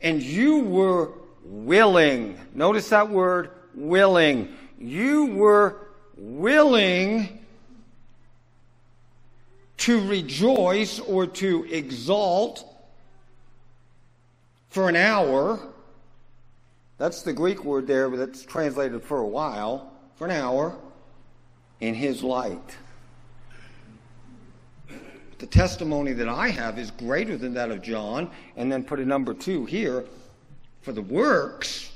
And 0.00 0.22
you 0.22 0.60
were 0.60 1.12
willing. 1.44 2.38
Notice 2.54 2.88
that 2.88 3.08
word, 3.08 3.50
willing. 3.74 4.54
You 4.78 5.26
were 5.26 5.88
willing 6.22 7.40
to 9.76 10.08
rejoice 10.08 11.00
or 11.00 11.26
to 11.26 11.64
exalt 11.64 12.64
for 14.68 14.88
an 14.88 14.94
hour. 14.94 15.58
That's 16.98 17.22
the 17.22 17.32
Greek 17.32 17.64
word 17.64 17.88
there, 17.88 18.08
but 18.08 18.18
that's 18.18 18.44
translated 18.44 19.02
for 19.02 19.18
a 19.18 19.26
while, 19.26 19.92
for 20.14 20.26
an 20.26 20.30
hour, 20.30 20.76
in 21.80 21.94
his 21.94 22.22
light. 22.22 22.76
The 25.38 25.46
testimony 25.46 26.12
that 26.12 26.28
I 26.28 26.50
have 26.50 26.78
is 26.78 26.92
greater 26.92 27.36
than 27.36 27.52
that 27.54 27.72
of 27.72 27.82
John, 27.82 28.30
and 28.56 28.70
then 28.70 28.84
put 28.84 29.00
a 29.00 29.04
number 29.04 29.34
two 29.34 29.64
here 29.64 30.04
for 30.82 30.92
the 30.92 31.02
works 31.02 31.91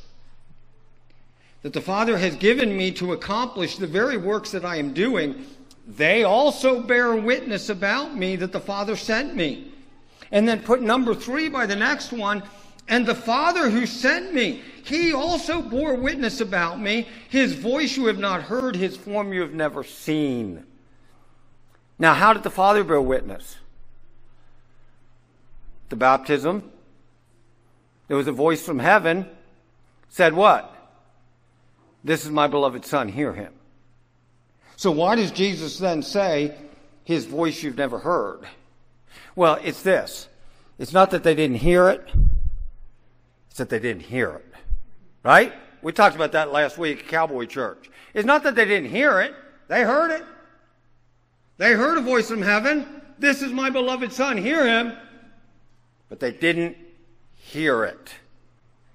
that 1.67 1.73
the 1.73 1.81
Father 1.81 2.17
has 2.17 2.37
given 2.37 2.77
me 2.77 2.93
to 2.93 3.13
accomplish 3.13 3.75
the 3.75 3.89
very 3.89 4.17
works 4.17 4.53
that 4.53 4.65
I 4.65 4.77
am 4.77 4.95
doing. 4.95 5.45
They 5.89 6.23
also 6.23 6.81
bear 6.81 7.17
witness 7.17 7.71
about 7.71 8.17
me 8.17 8.37
that 8.37 8.53
the 8.53 8.61
Father 8.61 8.95
sent 8.95 9.35
me. 9.35 9.73
And 10.31 10.49
then 10.49 10.63
put 10.63 10.81
number 10.81 11.13
three 11.13 11.49
by 11.49 11.67
the 11.67 11.75
next 11.75 12.13
one 12.13 12.45
and 12.87 13.05
the 13.05 13.17
Father 13.17 13.69
who 13.69 13.85
sent 13.85 14.33
me, 14.33 14.63
he 14.85 15.13
also 15.13 15.61
bore 15.61 15.97
witness 15.97 16.41
about 16.41 16.81
me. 16.81 17.09
His 17.31 17.55
voice 17.55 17.97
you 17.97 18.07
have 18.07 18.21
not 18.21 18.43
heard, 18.43 18.77
his 18.77 18.97
form 18.97 19.33
you 19.33 19.41
have 19.41 19.53
never 19.53 19.83
seen. 19.83 20.65
Now, 21.99 22.15
how 22.15 22.33
did 22.33 22.45
the 22.45 22.49
Father 22.49 22.85
bear 22.85 23.01
witness? 23.01 23.57
The 25.89 25.97
baptism. 25.97 26.71
There 28.07 28.17
was 28.17 28.29
a 28.29 28.33
voice 28.33 28.65
from 28.65 28.79
heaven 28.79 29.29
said 30.09 30.33
what? 30.33 30.76
This 32.07 32.25
is 32.25 32.31
my 32.31 32.47
beloved 32.47 32.85
Son, 32.85 33.09
hear 33.09 33.33
him. 33.33 33.53
So, 34.77 34.93
why 34.93 35.17
does 35.17 35.33
Jesus 35.33 35.77
then 35.81 36.05
say, 36.05 36.55
His 37.03 37.25
voice 37.25 37.65
you've 37.65 37.77
never 37.77 37.99
heard? 37.99 38.47
Well, 39.35 39.59
it's 39.65 39.83
this 39.83 40.29
it's 40.79 40.93
not 40.93 41.11
that 41.11 41.25
they 41.25 41.35
didn't 41.35 41.57
hear 41.57 41.89
it, 41.89 42.09
it's 43.49 43.59
that 43.59 43.71
they 43.71 43.81
didn't 43.81 44.03
hear 44.03 44.31
it. 44.35 44.47
Right? 45.25 45.53
We 45.83 45.93
talked 45.93 46.15
about 46.15 46.31
that 46.31 46.53
last 46.53 46.79
week 46.79 47.01
at 47.01 47.09
Cowboy 47.09 47.47
Church. 47.47 47.91
It's 48.15 48.25
not 48.25 48.45
that 48.45 48.55
they 48.55 48.67
didn't 48.67 48.91
hear 48.91 49.21
it, 49.21 49.35
they 49.67 49.83
heard 49.83 50.13
it. 50.13 50.25
They 51.59 51.73
heard 51.73 51.99
a 51.99 52.03
voice 52.03 52.29
from 52.29 52.43
heaven. 52.43 53.03
This 53.19 53.43
is 53.43 53.51
my 53.51 53.69
beloved 53.69 54.13
Son, 54.13 54.37
hear 54.37 54.65
him. 54.65 54.97
But 56.09 56.21
they 56.21 56.31
didn't 56.31 56.77
hear 57.35 57.83
it. 57.83 58.13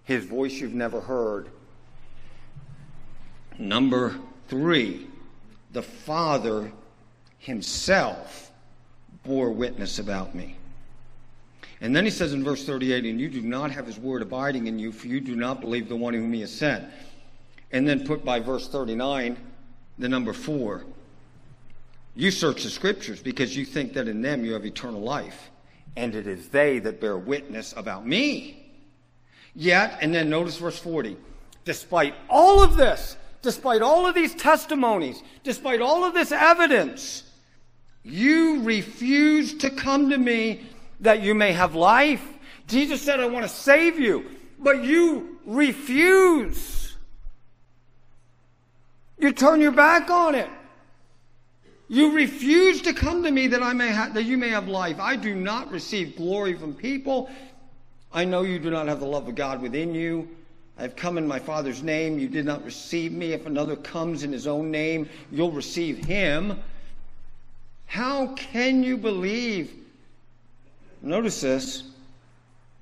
His 0.05 0.23
voice 0.23 0.53
you've 0.53 0.73
never 0.73 1.01
heard. 1.01 1.49
Number 3.61 4.15
three, 4.47 5.07
the 5.71 5.83
Father 5.83 6.71
himself 7.37 8.51
bore 9.23 9.51
witness 9.51 9.99
about 9.99 10.33
me. 10.33 10.55
And 11.79 11.95
then 11.95 12.03
he 12.03 12.09
says 12.09 12.33
in 12.33 12.43
verse 12.43 12.65
38, 12.65 13.05
and 13.05 13.21
you 13.21 13.29
do 13.29 13.41
not 13.41 13.69
have 13.69 13.85
his 13.85 13.99
word 13.99 14.23
abiding 14.23 14.65
in 14.65 14.79
you, 14.79 14.91
for 14.91 15.05
you 15.05 15.21
do 15.21 15.35
not 15.35 15.61
believe 15.61 15.89
the 15.89 15.95
one 15.95 16.15
whom 16.15 16.33
he 16.33 16.41
has 16.41 16.51
sent. 16.51 16.85
And 17.71 17.87
then 17.87 18.03
put 18.03 18.25
by 18.25 18.39
verse 18.39 18.67
39, 18.67 19.37
the 19.99 20.09
number 20.09 20.33
four. 20.33 20.83
You 22.15 22.31
search 22.31 22.63
the 22.63 22.69
scriptures 22.71 23.21
because 23.21 23.55
you 23.55 23.63
think 23.63 23.93
that 23.93 24.07
in 24.07 24.23
them 24.23 24.43
you 24.43 24.53
have 24.53 24.65
eternal 24.65 25.01
life. 25.01 25.51
And 25.95 26.15
it 26.15 26.25
is 26.25 26.49
they 26.49 26.79
that 26.79 26.99
bear 26.99 27.15
witness 27.15 27.75
about 27.77 28.07
me. 28.07 28.73
Yet, 29.53 29.99
and 30.01 30.13
then 30.13 30.31
notice 30.31 30.57
verse 30.57 30.79
40. 30.79 31.15
Despite 31.63 32.15
all 32.27 32.63
of 32.63 32.75
this, 32.75 33.17
despite 33.41 33.81
all 33.81 34.05
of 34.05 34.15
these 34.15 34.35
testimonies, 34.35 35.21
despite 35.43 35.81
all 35.81 36.03
of 36.03 36.13
this 36.13 36.31
evidence, 36.31 37.23
you 38.03 38.61
refuse 38.63 39.55
to 39.55 39.69
come 39.69 40.09
to 40.09 40.17
me 40.17 40.65
that 40.99 41.21
you 41.21 41.35
may 41.35 41.51
have 41.51 41.75
life. 41.75 42.25
Jesus 42.67 43.01
said, 43.01 43.19
I 43.19 43.25
want 43.25 43.43
to 43.43 43.49
save 43.49 43.99
you, 43.99 44.25
but 44.59 44.83
you 44.83 45.39
refuse. 45.45 46.95
You 49.17 49.31
turn 49.31 49.61
your 49.61 49.71
back 49.71 50.09
on 50.09 50.35
it. 50.35 50.49
You 51.87 52.15
refuse 52.15 52.81
to 52.83 52.93
come 52.93 53.23
to 53.23 53.31
me 53.31 53.47
that 53.47 53.61
I 53.61 53.73
may 53.73 53.89
have, 53.89 54.13
that 54.13 54.23
you 54.23 54.37
may 54.37 54.49
have 54.49 54.67
life. 54.67 54.99
I 54.99 55.15
do 55.15 55.35
not 55.35 55.71
receive 55.71 56.15
glory 56.15 56.53
from 56.53 56.73
people. 56.73 57.29
I 58.13 58.23
know 58.23 58.43
you 58.43 58.59
do 58.59 58.69
not 58.69 58.87
have 58.87 58.99
the 58.99 59.05
love 59.05 59.27
of 59.27 59.35
God 59.35 59.61
within 59.61 59.93
you. 59.93 60.29
I 60.81 60.85
have 60.85 60.95
come 60.95 61.19
in 61.19 61.27
my 61.27 61.37
Father's 61.37 61.83
name. 61.83 62.17
You 62.17 62.27
did 62.27 62.43
not 62.43 62.65
receive 62.65 63.11
me. 63.11 63.33
If 63.33 63.45
another 63.45 63.75
comes 63.75 64.23
in 64.23 64.31
his 64.31 64.47
own 64.47 64.71
name, 64.71 65.07
you'll 65.31 65.51
receive 65.51 66.03
him. 66.03 66.59
How 67.85 68.33
can 68.33 68.81
you 68.81 68.97
believe? 68.97 69.71
Notice 71.03 71.39
this. 71.39 71.83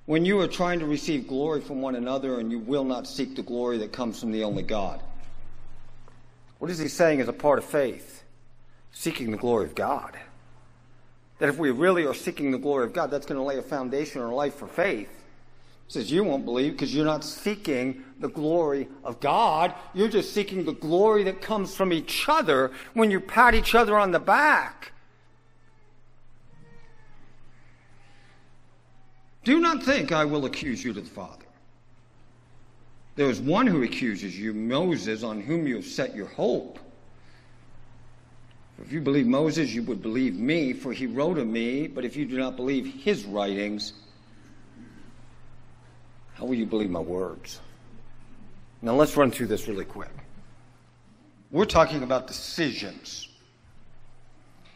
When 0.05 0.23
you 0.23 0.39
are 0.39 0.47
trying 0.47 0.79
to 0.79 0.85
receive 0.85 1.27
glory 1.27 1.59
from 1.59 1.81
one 1.81 1.95
another 1.95 2.39
and 2.39 2.49
you 2.49 2.59
will 2.59 2.85
not 2.85 3.05
seek 3.05 3.35
the 3.35 3.43
glory 3.43 3.77
that 3.79 3.91
comes 3.91 4.17
from 4.17 4.31
the 4.31 4.45
only 4.45 4.63
God. 4.63 5.01
What 6.59 6.71
is 6.71 6.79
he 6.79 6.87
saying 6.87 7.19
as 7.19 7.27
a 7.27 7.33
part 7.33 7.59
of 7.59 7.65
faith? 7.65 8.23
Seeking 8.93 9.31
the 9.31 9.37
glory 9.37 9.65
of 9.65 9.75
God. 9.75 10.17
That 11.39 11.49
if 11.49 11.57
we 11.57 11.69
really 11.71 12.05
are 12.05 12.13
seeking 12.13 12.51
the 12.51 12.59
glory 12.59 12.85
of 12.85 12.93
God, 12.93 13.11
that's 13.11 13.25
going 13.25 13.37
to 13.37 13.43
lay 13.43 13.57
a 13.57 13.61
foundation 13.61 14.21
in 14.21 14.27
our 14.27 14.33
life 14.33 14.55
for 14.55 14.67
faith 14.67 15.18
says 15.89 16.11
you 16.11 16.23
won't 16.23 16.45
believe 16.45 16.73
because 16.73 16.93
you're 16.93 17.03
not 17.03 17.23
seeking 17.23 18.03
the 18.19 18.29
glory 18.29 18.87
of 19.03 19.19
God. 19.19 19.73
You're 19.95 20.07
just 20.07 20.33
seeking 20.33 20.63
the 20.63 20.73
glory 20.73 21.23
that 21.23 21.41
comes 21.41 21.75
from 21.75 21.91
each 21.91 22.29
other 22.29 22.71
when 22.93 23.09
you 23.09 23.19
pat 23.19 23.55
each 23.55 23.73
other 23.73 23.97
on 23.97 24.11
the 24.11 24.19
back. 24.19 24.91
Do 29.43 29.59
not 29.59 29.83
think 29.83 30.11
I 30.11 30.25
will 30.25 30.45
accuse 30.45 30.83
you 30.83 30.93
to 30.93 31.01
the 31.01 31.09
Father. 31.09 31.45
There 33.15 33.29
is 33.29 33.41
one 33.41 33.65
who 33.65 33.81
accuses 33.81 34.37
you, 34.37 34.53
Moses, 34.53 35.23
on 35.23 35.41
whom 35.41 35.65
you 35.65 35.75
have 35.75 35.85
set 35.85 36.15
your 36.15 36.27
hope. 36.27 36.77
If 38.79 38.91
you 38.91 39.01
believe 39.01 39.25
Moses, 39.25 39.73
you 39.73 39.81
would 39.83 40.03
believe 40.03 40.35
me, 40.35 40.71
for 40.71 40.93
he 40.93 41.07
wrote 41.07 41.39
of 41.39 41.47
me. 41.47 41.87
But 41.87 42.05
if 42.05 42.15
you 42.15 42.25
do 42.25 42.37
not 42.37 42.55
believe 42.55 42.85
his 42.85 43.25
writings, 43.25 43.93
how 46.39 46.45
will 46.45 46.55
you 46.55 46.65
believe 46.65 46.89
my 46.89 47.01
words? 47.01 47.59
Now 48.81 48.95
let's 48.95 49.17
run 49.17 49.29
through 49.29 49.47
this 49.47 49.67
really 49.67 49.83
quick. 49.83 50.11
We're 51.51 51.65
talking 51.65 52.01
about 52.01 52.27
decisions. 52.27 53.27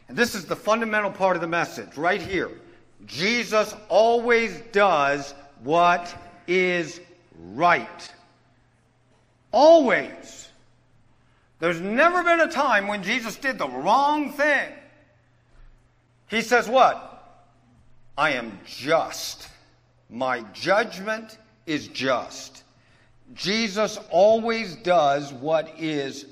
And 0.09 0.17
this 0.17 0.35
is 0.35 0.45
the 0.45 0.57
fundamental 0.57 1.09
part 1.09 1.37
of 1.37 1.41
the 1.41 1.47
message 1.47 1.95
right 1.95 2.21
here. 2.21 2.51
Jesus 3.05 3.73
always 3.87 4.59
does 4.73 5.33
what 5.63 6.13
is 6.47 6.99
right. 7.53 8.13
Always. 9.53 10.49
There's 11.59 11.79
never 11.79 12.23
been 12.23 12.41
a 12.41 12.51
time 12.51 12.87
when 12.87 13.03
Jesus 13.03 13.37
did 13.37 13.57
the 13.57 13.69
wrong 13.69 14.33
thing. 14.33 14.69
He 16.27 16.41
says, 16.41 16.67
What? 16.67 17.09
I 18.17 18.31
am 18.31 18.59
just. 18.65 19.47
My 20.09 20.41
judgment 20.51 21.37
is 21.65 21.87
just. 21.87 22.63
Jesus 23.33 23.99
always 24.09 24.75
does 24.75 25.33
what 25.33 25.73
is 25.79 26.25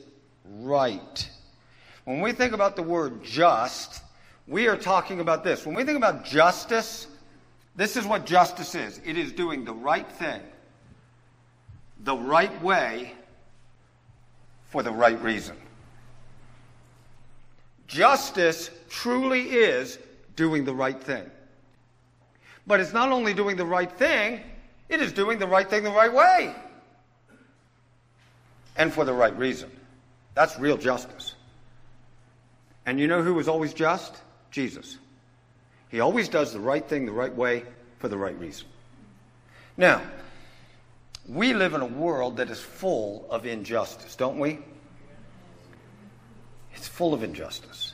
right. 0.60 1.30
When 2.06 2.22
we 2.22 2.32
think 2.32 2.54
about 2.54 2.76
the 2.76 2.84
word 2.84 3.24
just, 3.24 4.02
we 4.48 4.67
are 4.67 4.78
talking 4.78 5.20
about 5.20 5.44
this. 5.44 5.65
When 5.65 5.76
we 5.76 5.84
think 5.84 5.98
about 5.98 6.26
justice, 6.26 7.08
this 7.76 7.96
is 7.96 8.06
what 8.06 8.26
justice 8.26 8.76
is 8.76 9.00
it 9.06 9.17
is 9.17 9.32
doing 9.32 9.63
the 9.63 9.74
right 9.74 10.10
thing, 10.12 10.41
the 12.04 12.15
right 12.15 12.62
way, 12.62 13.13
for 14.65 14.84
the 14.84 14.91
right 14.91 15.22
reason. 15.22 15.56
Justice 17.88 18.70
truly 18.89 19.50
is 19.50 20.00
doing 20.36 20.63
the 20.63 20.74
right 20.74 21.02
thing. 21.02 21.30
But 22.65 22.80
it's 22.80 22.94
not 22.94 23.12
only 23.12 23.34
doing 23.34 23.58
the 23.58 23.65
right 23.65 23.91
thing, 23.91 24.41
it 24.91 25.01
is 25.01 25.13
doing 25.13 25.39
the 25.39 25.47
right 25.47 25.67
thing 25.67 25.84
the 25.84 25.89
right 25.89 26.13
way 26.13 26.54
and 28.75 28.93
for 28.93 29.06
the 29.06 29.13
right 29.13 29.36
reason. 29.38 29.71
That's 30.36 30.60
real 30.60 30.77
justice. 30.77 31.36
And 32.86 32.99
you 32.99 33.08
know 33.08 33.23
who 33.23 33.34
was 33.34 33.47
always 33.47 33.73
just? 33.73 34.21
Jesus. 34.51 34.97
He 35.89 36.01
always 36.01 36.27
does 36.27 36.51
the 36.51 36.60
right 36.60 36.86
thing 36.86 37.06
the 37.06 37.12
right 37.12 37.34
way 37.34 37.63
for 37.99 38.10
the 38.10 38.17
right 38.17 38.38
reason. 38.38 38.67
Now, 39.77 40.01
we 41.27 41.54
live 41.54 41.73
in 41.73 41.82
a 41.82 41.86
world 41.86 42.38
that 42.38 42.49
is 42.49 42.60
full 42.60 43.25
of 43.30 43.45
injustice, 43.45 44.15
don't 44.15 44.39
we? 44.39 44.60
It's 46.75 46.88
full 46.88 47.13
of 47.13 47.23
injustice. 47.23 47.93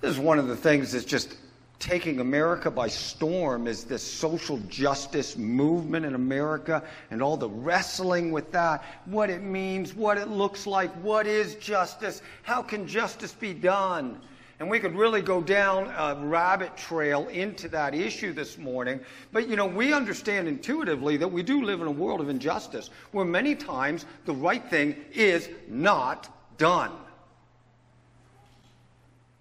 This 0.00 0.10
is 0.10 0.18
one 0.18 0.38
of 0.38 0.48
the 0.48 0.56
things 0.56 0.92
that's 0.92 1.04
just 1.04 1.36
taking 1.78 2.18
America 2.18 2.70
by 2.70 2.88
storm 2.88 3.66
is 3.66 3.84
this 3.84 4.02
social 4.02 4.58
justice 4.68 5.36
movement 5.36 6.04
in 6.04 6.14
America 6.14 6.82
and 7.10 7.22
all 7.22 7.36
the 7.36 7.48
wrestling 7.48 8.32
with 8.32 8.50
that, 8.52 8.84
what 9.04 9.30
it 9.30 9.42
means, 9.42 9.94
what 9.94 10.18
it 10.18 10.28
looks 10.28 10.66
like, 10.66 10.90
what 11.02 11.26
is 11.26 11.54
justice, 11.56 12.20
how 12.42 12.62
can 12.62 12.86
justice 12.86 13.32
be 13.32 13.54
done? 13.54 14.20
And 14.60 14.68
we 14.68 14.80
could 14.80 14.96
really 14.96 15.22
go 15.22 15.40
down 15.40 15.86
a 15.96 16.20
rabbit 16.20 16.76
trail 16.76 17.28
into 17.28 17.68
that 17.68 17.94
issue 17.94 18.32
this 18.32 18.58
morning. 18.58 18.98
But, 19.32 19.48
you 19.48 19.54
know, 19.54 19.66
we 19.66 19.92
understand 19.92 20.48
intuitively 20.48 21.16
that 21.18 21.28
we 21.28 21.44
do 21.44 21.62
live 21.62 21.80
in 21.80 21.86
a 21.86 21.92
world 21.92 22.20
of 22.20 22.28
injustice 22.28 22.90
where 23.12 23.24
many 23.24 23.54
times 23.54 24.04
the 24.24 24.34
right 24.34 24.68
thing 24.68 24.96
is 25.12 25.48
not 25.68 26.28
done. 26.58 26.90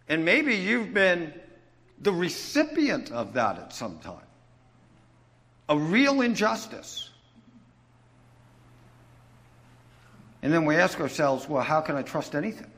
And 0.08 0.23
maybe 0.23 0.56
you've 0.56 0.93
been 0.93 1.34
the 2.02 2.12
recipient 2.12 3.12
of 3.12 3.34
that 3.34 3.58
at 3.58 3.74
some 3.74 3.98
time. 4.00 4.22
A 5.70 5.78
real 5.78 6.22
injustice. 6.22 7.10
And 10.42 10.54
then 10.54 10.66
we 10.66 10.76
ask 10.76 11.00
ourselves, 11.00 11.50
well, 11.50 11.64
how 11.64 11.82
can 11.82 11.96
I 11.96 12.04
trust 12.04 12.36
anything? 12.36 12.72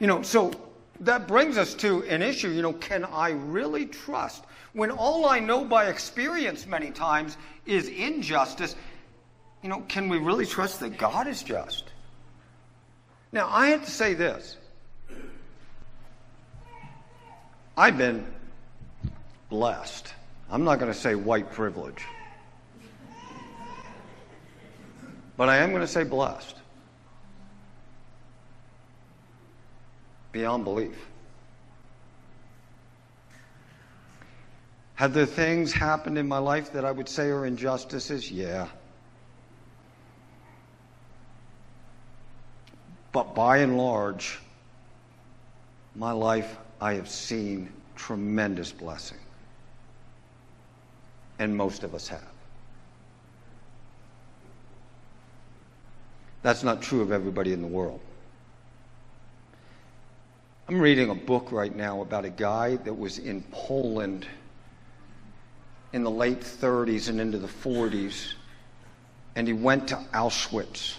You 0.00 0.06
know, 0.06 0.22
so 0.22 0.52
that 1.00 1.26
brings 1.28 1.56
us 1.56 1.74
to 1.74 2.02
an 2.04 2.22
issue, 2.22 2.50
you 2.50 2.62
know, 2.62 2.72
can 2.72 3.04
I 3.04 3.30
really 3.30 3.86
trust? 3.86 4.44
When 4.72 4.90
all 4.90 5.26
I 5.26 5.38
know 5.38 5.64
by 5.64 5.86
experience 5.86 6.66
many 6.66 6.90
times 6.90 7.36
is 7.66 7.88
injustice, 7.88 8.76
you 9.62 9.68
know, 9.68 9.80
can 9.88 10.08
we 10.08 10.18
really 10.18 10.46
trust 10.46 10.80
that 10.80 10.98
God 10.98 11.26
is 11.26 11.42
just? 11.42 11.84
Now, 13.32 13.48
I 13.50 13.68
have 13.68 13.84
to 13.84 13.90
say 13.90 14.14
this. 14.14 14.56
I've 17.78 17.96
been 17.96 18.26
blessed. 19.50 20.12
I'm 20.50 20.64
not 20.64 20.80
going 20.80 20.92
to 20.92 20.98
say 20.98 21.14
white 21.14 21.52
privilege. 21.52 22.04
But 25.36 25.48
I 25.48 25.58
am 25.58 25.70
going 25.70 25.82
to 25.82 25.86
say 25.86 26.02
blessed. 26.02 26.56
Beyond 30.32 30.64
belief. 30.64 31.06
Have 34.96 35.14
there 35.14 35.24
things 35.24 35.72
happened 35.72 36.18
in 36.18 36.26
my 36.26 36.38
life 36.38 36.72
that 36.72 36.84
I 36.84 36.90
would 36.90 37.08
say 37.08 37.28
are 37.28 37.46
injustices? 37.46 38.28
Yeah. 38.28 38.66
But 43.12 43.36
by 43.36 43.58
and 43.58 43.78
large, 43.78 44.40
my 45.94 46.10
life, 46.10 46.56
I 46.80 46.94
have 46.94 47.08
seen 47.08 47.72
tremendous 47.96 48.72
blessing. 48.72 49.18
And 51.38 51.56
most 51.56 51.82
of 51.82 51.94
us 51.94 52.08
have. 52.08 52.22
That's 56.42 56.62
not 56.62 56.80
true 56.80 57.00
of 57.00 57.12
everybody 57.12 57.52
in 57.52 57.60
the 57.60 57.68
world. 57.68 58.00
I'm 60.68 60.80
reading 60.80 61.10
a 61.10 61.14
book 61.14 61.50
right 61.50 61.74
now 61.74 62.02
about 62.02 62.24
a 62.24 62.30
guy 62.30 62.76
that 62.76 62.92
was 62.92 63.18
in 63.18 63.42
Poland 63.50 64.26
in 65.92 66.04
the 66.04 66.10
late 66.10 66.40
30s 66.40 67.08
and 67.08 67.20
into 67.20 67.38
the 67.38 67.48
40s, 67.48 68.34
and 69.34 69.46
he 69.46 69.54
went 69.54 69.88
to 69.88 69.96
Auschwitz. 70.12 70.96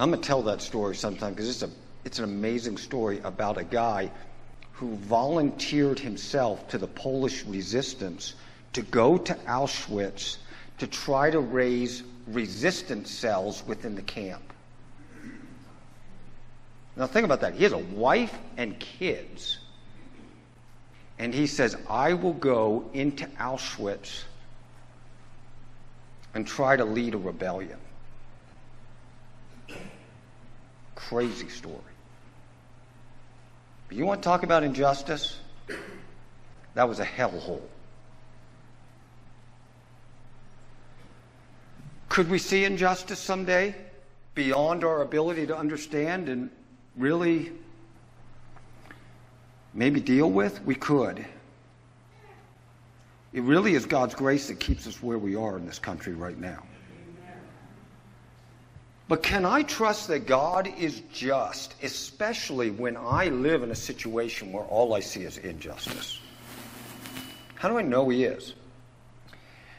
I'm 0.00 0.08
going 0.10 0.22
to 0.22 0.26
tell 0.26 0.42
that 0.44 0.62
story 0.62 0.96
sometime 0.96 1.34
because 1.34 1.50
it's, 1.50 1.62
a, 1.62 1.68
it's 2.06 2.18
an 2.18 2.24
amazing 2.24 2.78
story 2.78 3.20
about 3.22 3.58
a 3.58 3.64
guy 3.64 4.10
who 4.72 4.96
volunteered 4.96 5.98
himself 5.98 6.66
to 6.68 6.78
the 6.78 6.86
Polish 6.86 7.44
resistance 7.44 8.32
to 8.72 8.80
go 8.80 9.18
to 9.18 9.34
Auschwitz 9.46 10.38
to 10.78 10.86
try 10.86 11.30
to 11.30 11.38
raise 11.38 12.02
resistance 12.26 13.10
cells 13.10 13.62
within 13.66 13.94
the 13.94 14.00
camp. 14.00 14.42
Now, 16.96 17.06
think 17.06 17.26
about 17.26 17.42
that. 17.42 17.52
He 17.52 17.64
has 17.64 17.72
a 17.72 17.78
wife 17.78 18.34
and 18.56 18.78
kids. 18.80 19.58
And 21.18 21.34
he 21.34 21.46
says, 21.46 21.76
I 21.90 22.14
will 22.14 22.32
go 22.32 22.88
into 22.94 23.26
Auschwitz 23.38 24.22
and 26.32 26.46
try 26.46 26.76
to 26.76 26.86
lead 26.86 27.12
a 27.12 27.18
rebellion. 27.18 27.78
Crazy 31.10 31.48
story. 31.48 31.76
But 33.88 33.96
you 33.96 34.06
want 34.06 34.22
to 34.22 34.24
talk 34.24 34.44
about 34.44 34.62
injustice? 34.62 35.40
That 36.74 36.88
was 36.88 37.00
a 37.00 37.04
hellhole. 37.04 37.62
Could 42.08 42.30
we 42.30 42.38
see 42.38 42.64
injustice 42.64 43.18
someday 43.18 43.74
beyond 44.36 44.84
our 44.84 45.02
ability 45.02 45.48
to 45.48 45.58
understand 45.58 46.28
and 46.28 46.48
really 46.96 47.50
maybe 49.74 49.98
deal 50.00 50.30
with? 50.30 50.62
We 50.62 50.76
could. 50.76 51.26
It 53.32 53.42
really 53.42 53.74
is 53.74 53.84
God's 53.84 54.14
grace 54.14 54.46
that 54.46 54.60
keeps 54.60 54.86
us 54.86 55.02
where 55.02 55.18
we 55.18 55.34
are 55.34 55.56
in 55.56 55.66
this 55.66 55.80
country 55.80 56.14
right 56.14 56.38
now. 56.38 56.62
But 59.10 59.24
can 59.24 59.44
I 59.44 59.64
trust 59.64 60.06
that 60.06 60.28
God 60.28 60.72
is 60.78 61.02
just, 61.12 61.74
especially 61.82 62.70
when 62.70 62.96
I 62.96 63.26
live 63.26 63.64
in 63.64 63.72
a 63.72 63.74
situation 63.74 64.52
where 64.52 64.62
all 64.62 64.94
I 64.94 65.00
see 65.00 65.22
is 65.22 65.36
injustice? 65.36 66.20
How 67.56 67.68
do 67.68 67.76
I 67.76 67.82
know 67.82 68.08
He 68.08 68.22
is? 68.22 68.54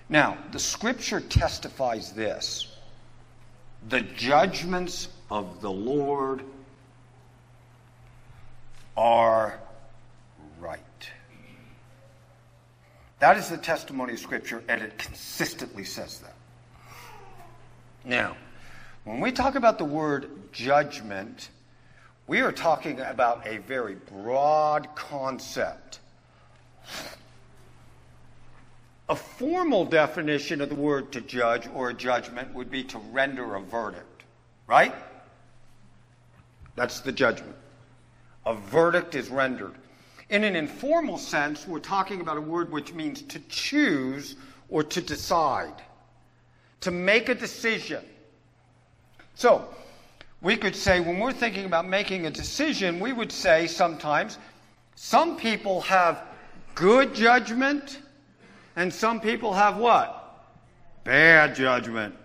Now, 0.10 0.38
the 0.52 0.60
scripture 0.60 1.22
testifies 1.22 2.12
this 2.12 2.76
the 3.88 4.02
judgments 4.02 5.08
of 5.30 5.62
the 5.62 5.72
Lord 5.72 6.44
are 8.98 9.62
right. 10.60 11.10
That 13.20 13.38
is 13.38 13.48
the 13.48 13.58
testimony 13.58 14.12
of 14.12 14.20
Scripture, 14.20 14.62
and 14.68 14.82
it 14.82 14.98
consistently 14.98 15.86
says 15.86 16.20
that. 16.20 16.36
Now, 18.04 18.36
when 19.04 19.20
we 19.20 19.32
talk 19.32 19.56
about 19.56 19.78
the 19.78 19.86
word 19.86 20.30
judgment, 20.52 21.50
we 22.28 22.42
are 22.42 22.52
talking 22.52 23.00
about 23.00 23.46
a 23.48 23.58
very 23.58 23.96
broad 23.96 24.96
concept. 24.96 26.00
A 29.10 29.16
formal 29.16 29.86
definition 29.86 30.62
of 30.62 30.70
the 30.70 30.76
word 30.76 31.12
to 31.14 31.22
judge 31.22 31.68
or 31.74 31.90
a 31.90 31.94
judgment 31.94 32.54
would 32.54 32.72
be 32.72 32.84
to 32.86 32.98
render 33.12 33.56
a 33.56 33.62
verdict, 33.62 34.24
right? 34.68 34.96
That's 36.76 37.02
the 37.02 37.12
judgment. 37.12 37.56
A 38.46 38.56
verdict 38.56 39.16
is 39.16 39.30
rendered. 39.30 39.74
In 40.30 40.46
an 40.46 40.56
informal 40.56 41.18
sense, 41.18 41.68
we're 41.68 41.80
talking 41.80 42.22
about 42.22 42.38
a 42.38 42.42
word 42.42 42.72
which 42.72 42.94
means 42.94 43.22
to 43.24 43.40
choose 43.50 44.38
or 44.70 44.84
to 44.84 45.02
decide, 45.02 45.82
to 46.80 46.92
make 46.92 47.28
a 47.28 47.36
decision. 47.36 48.06
So, 49.36 49.68
we 50.42 50.56
could 50.56 50.76
say 50.76 51.00
when 51.00 51.20
we're 51.20 51.34
thinking 51.34 51.66
about 51.66 51.88
making 51.88 52.26
a 52.26 52.32
decision, 52.32 53.00
we 53.00 53.14
would 53.14 53.32
say 53.32 53.68
sometimes 53.68 54.38
some 54.96 55.38
people 55.38 55.82
have 55.82 56.24
good 56.76 57.14
judgment 57.14 58.00
and 58.76 58.94
some 58.94 59.20
people 59.20 59.54
have 59.54 59.78
what? 59.78 60.48
Bad 61.04 61.56
judgment. 61.56 62.16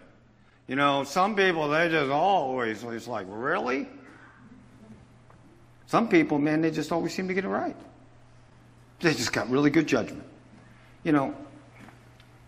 You 0.66 0.76
know, 0.76 1.04
some 1.04 1.36
people, 1.36 1.68
they 1.68 1.88
just 1.88 2.10
always, 2.10 2.82
it's 2.82 3.06
like, 3.06 3.26
really? 3.28 3.86
Some 5.86 6.08
people, 6.08 6.38
man, 6.38 6.60
they 6.60 6.70
just 6.70 6.90
always 6.90 7.14
seem 7.14 7.28
to 7.28 7.34
get 7.34 7.44
it 7.44 7.48
right. 7.48 7.76
They 9.00 9.12
just 9.12 9.32
got 9.32 9.48
really 9.48 9.70
good 9.70 9.86
judgment. 9.86 10.24
You 11.04 11.12
know, 11.12 11.34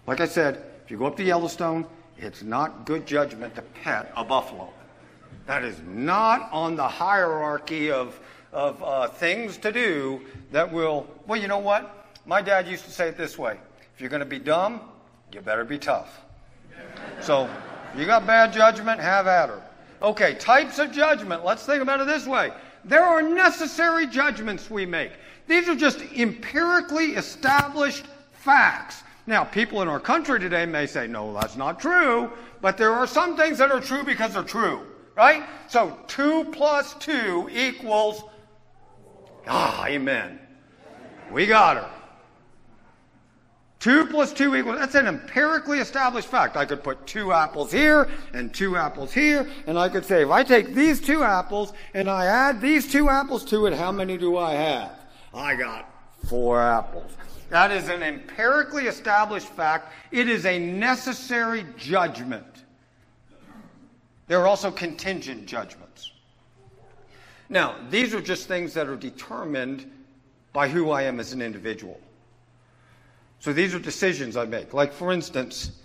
like 0.06 0.20
I 0.20 0.26
said, 0.26 0.64
if 0.84 0.90
you 0.90 0.96
go 0.96 1.06
up 1.06 1.16
to 1.18 1.24
Yellowstone, 1.24 1.86
it's 2.18 2.42
not 2.42 2.84
good 2.84 3.06
judgment 3.06 3.54
to 3.54 3.62
pet 3.62 4.12
a 4.16 4.24
buffalo. 4.24 4.68
That 5.46 5.64
is 5.64 5.80
not 5.86 6.48
on 6.52 6.76
the 6.76 6.86
hierarchy 6.86 7.90
of, 7.90 8.18
of 8.52 8.82
uh, 8.82 9.08
things 9.08 9.56
to 9.58 9.72
do 9.72 10.20
that 10.52 10.70
will, 10.70 11.06
well, 11.26 11.40
you 11.40 11.48
know 11.48 11.58
what? 11.58 12.06
My 12.26 12.42
dad 12.42 12.68
used 12.68 12.84
to 12.84 12.90
say 12.90 13.08
it 13.08 13.16
this 13.16 13.38
way 13.38 13.58
if 13.94 14.00
you're 14.00 14.10
going 14.10 14.20
to 14.20 14.26
be 14.26 14.38
dumb, 14.38 14.80
you 15.32 15.40
better 15.40 15.64
be 15.64 15.78
tough. 15.78 16.20
So, 17.20 17.48
you 17.96 18.04
got 18.04 18.26
bad 18.26 18.52
judgment, 18.52 19.00
have 19.00 19.26
at 19.26 19.48
her. 19.48 19.62
Okay, 20.02 20.34
types 20.34 20.78
of 20.78 20.92
judgment. 20.92 21.44
Let's 21.44 21.64
think 21.64 21.82
about 21.82 22.00
it 22.00 22.06
this 22.06 22.26
way. 22.26 22.52
There 22.84 23.02
are 23.02 23.22
necessary 23.22 24.06
judgments 24.06 24.70
we 24.70 24.86
make. 24.86 25.12
These 25.46 25.68
are 25.68 25.74
just 25.74 26.00
empirically 26.12 27.12
established 27.12 28.04
facts. 28.32 29.02
Now, 29.28 29.44
people 29.44 29.82
in 29.82 29.88
our 29.88 30.00
country 30.00 30.40
today 30.40 30.64
may 30.64 30.86
say, 30.86 31.06
no, 31.06 31.34
that's 31.34 31.54
not 31.54 31.78
true, 31.78 32.32
but 32.62 32.78
there 32.78 32.94
are 32.94 33.06
some 33.06 33.36
things 33.36 33.58
that 33.58 33.70
are 33.70 33.78
true 33.78 34.02
because 34.02 34.32
they're 34.32 34.42
true, 34.42 34.80
right? 35.18 35.44
So 35.68 35.98
2 36.06 36.44
plus 36.50 36.94
2 36.94 37.50
equals, 37.52 38.22
ah, 39.46 39.84
amen. 39.84 40.40
We 41.30 41.44
got 41.44 41.76
her. 41.76 41.90
2 43.80 44.06
plus 44.06 44.32
2 44.32 44.56
equals, 44.56 44.78
that's 44.78 44.94
an 44.94 45.06
empirically 45.06 45.80
established 45.80 46.28
fact. 46.28 46.56
I 46.56 46.64
could 46.64 46.82
put 46.82 47.06
two 47.06 47.34
apples 47.34 47.70
here 47.70 48.08
and 48.32 48.52
two 48.54 48.78
apples 48.78 49.12
here, 49.12 49.46
and 49.66 49.78
I 49.78 49.90
could 49.90 50.06
say, 50.06 50.22
if 50.22 50.30
I 50.30 50.42
take 50.42 50.74
these 50.74 51.02
two 51.02 51.22
apples 51.22 51.74
and 51.92 52.08
I 52.08 52.24
add 52.24 52.62
these 52.62 52.90
two 52.90 53.10
apples 53.10 53.44
to 53.50 53.66
it, 53.66 53.74
how 53.74 53.92
many 53.92 54.16
do 54.16 54.38
I 54.38 54.54
have? 54.54 54.92
I 55.34 55.54
got 55.54 55.86
four 56.24 56.62
apples. 56.62 57.12
That 57.50 57.70
is 57.70 57.88
an 57.88 58.02
empirically 58.02 58.86
established 58.86 59.48
fact. 59.48 59.92
It 60.10 60.28
is 60.28 60.44
a 60.44 60.58
necessary 60.58 61.64
judgment. 61.76 62.64
There 64.26 64.38
are 64.40 64.46
also 64.46 64.70
contingent 64.70 65.46
judgments. 65.46 66.12
Now, 67.48 67.76
these 67.88 68.14
are 68.14 68.20
just 68.20 68.46
things 68.46 68.74
that 68.74 68.86
are 68.86 68.96
determined 68.96 69.90
by 70.52 70.68
who 70.68 70.90
I 70.90 71.02
am 71.02 71.18
as 71.18 71.32
an 71.32 71.40
individual. 71.40 71.98
So 73.40 73.52
these 73.52 73.74
are 73.74 73.78
decisions 73.78 74.36
I 74.36 74.44
make. 74.44 74.74
Like, 74.74 74.92
for 74.92 75.12
instance, 75.12 75.80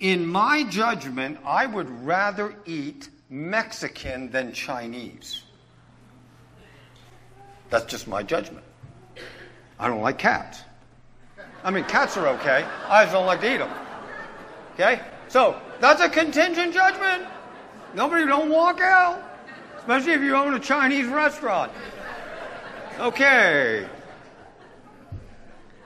in 0.00 0.26
my 0.26 0.64
judgment, 0.64 1.38
I 1.44 1.66
would 1.66 1.90
rather 2.04 2.54
eat 2.64 3.10
Mexican 3.28 4.30
than 4.30 4.52
Chinese. 4.52 5.42
That's 7.68 7.86
just 7.86 8.06
my 8.06 8.22
judgment. 8.22 8.65
I 9.78 9.88
don't 9.88 10.00
like 10.00 10.18
cats. 10.18 10.62
I 11.62 11.70
mean, 11.70 11.84
cats 11.84 12.16
are 12.16 12.28
okay. 12.28 12.64
I 12.88 13.04
just 13.04 13.12
don't 13.12 13.26
like 13.26 13.40
to 13.40 13.54
eat 13.54 13.58
them. 13.58 13.70
Okay? 14.74 15.00
So, 15.28 15.60
that's 15.80 16.00
a 16.00 16.08
contingent 16.08 16.72
judgment. 16.72 17.26
Nobody 17.94 18.26
don't 18.26 18.50
walk 18.50 18.80
out, 18.80 19.22
especially 19.78 20.12
if 20.12 20.22
you 20.22 20.34
own 20.36 20.54
a 20.54 20.60
Chinese 20.60 21.06
restaurant. 21.06 21.72
Okay. 22.98 23.86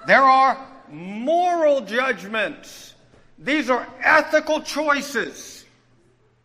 There 0.06 0.22
are 0.22 0.66
moral 0.90 1.80
judgments. 1.82 2.94
These 3.38 3.70
are 3.70 3.86
ethical 4.02 4.60
choices, 4.60 5.64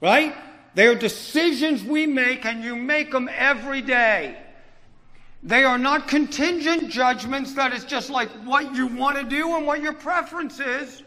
right? 0.01 0.35
They 0.75 0.87
are 0.87 0.95
decisions 0.95 1.83
we 1.83 2.05
make, 2.05 2.45
and 2.45 2.63
you 2.63 2.75
make 2.75 3.11
them 3.11 3.29
every 3.33 3.81
day. 3.81 4.37
They 5.45 5.63
are 5.63 5.77
not 5.77 6.07
contingent 6.07 6.89
judgments 6.89 7.53
that 7.53 7.71
is 7.71 7.85
just 7.85 8.09
like 8.09 8.29
what 8.45 8.75
you 8.75 8.87
want 8.87 9.17
to 9.17 9.23
do 9.23 9.55
and 9.55 9.67
what 9.67 9.79
your 9.79 9.93
preference 9.93 10.59
is. 10.59 11.03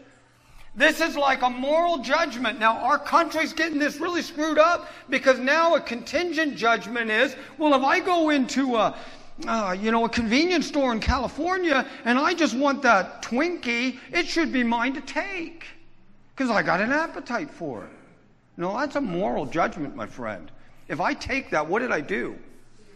This 0.75 1.01
is 1.01 1.17
like 1.17 1.41
a 1.41 1.49
moral 1.49 1.97
judgment. 1.97 2.57
Now, 2.57 2.77
our 2.77 2.97
country's 2.97 3.51
getting 3.51 3.79
this 3.79 3.99
really 3.99 4.21
screwed 4.21 4.57
up 4.57 4.89
because 5.09 5.39
now 5.39 5.75
a 5.75 5.81
contingent 5.81 6.55
judgment 6.55 7.11
is 7.11 7.35
well, 7.57 7.73
if 7.73 7.83
I 7.83 7.99
go 7.99 8.29
into 8.29 8.77
a, 8.77 8.95
uh, 9.45 9.75
you 9.77 9.91
know, 9.91 10.05
a 10.05 10.09
convenience 10.09 10.67
store 10.67 10.93
in 10.93 11.01
California 11.01 11.85
and 12.05 12.17
I 12.17 12.33
just 12.33 12.55
want 12.55 12.81
that 12.83 13.21
Twinkie, 13.21 13.97
it 14.13 14.25
should 14.25 14.53
be 14.53 14.63
mine 14.63 14.93
to 14.93 15.01
take 15.01 15.65
because 16.33 16.49
I 16.49 16.63
got 16.63 16.79
an 16.79 16.93
appetite 16.93 17.51
for 17.51 17.83
it. 17.83 17.91
No, 18.55 18.77
that's 18.77 18.95
a 18.95 19.01
moral 19.01 19.45
judgment, 19.45 19.97
my 19.97 20.07
friend. 20.07 20.49
If 20.87 21.01
I 21.01 21.13
take 21.13 21.49
that, 21.49 21.67
what 21.67 21.79
did 21.79 21.91
I 21.91 21.99
do? 21.99 22.37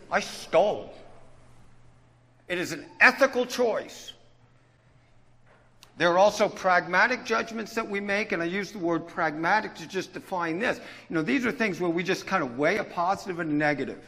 I 0.10 0.22
stole. 0.22 0.94
It 2.48 2.58
is 2.58 2.72
an 2.72 2.86
ethical 3.00 3.46
choice. 3.46 4.14
There 5.98 6.12
are 6.12 6.18
also 6.18 6.50
pragmatic 6.50 7.24
judgments 7.24 7.76
that 7.76 7.88
we 7.88 8.00
make, 8.00 8.32
and 8.32 8.42
I 8.42 8.46
use 8.46 8.72
the 8.72 8.80
word 8.80 9.08
pragmatic 9.08 9.76
to 9.76 9.88
just 9.88 10.14
define 10.14 10.60
this. 10.60 10.80
You 11.10 11.16
know, 11.16 11.22
these 11.22 11.46
are 11.46 11.52
things 11.52 11.80
where 11.80 11.90
we 11.90 12.04
just 12.04 12.26
kind 12.26 12.44
of 12.44 12.58
weigh 12.58 12.78
a 12.78 12.84
positive 12.84 13.40
and 13.40 13.52
a 13.52 13.54
negative. 13.54 14.04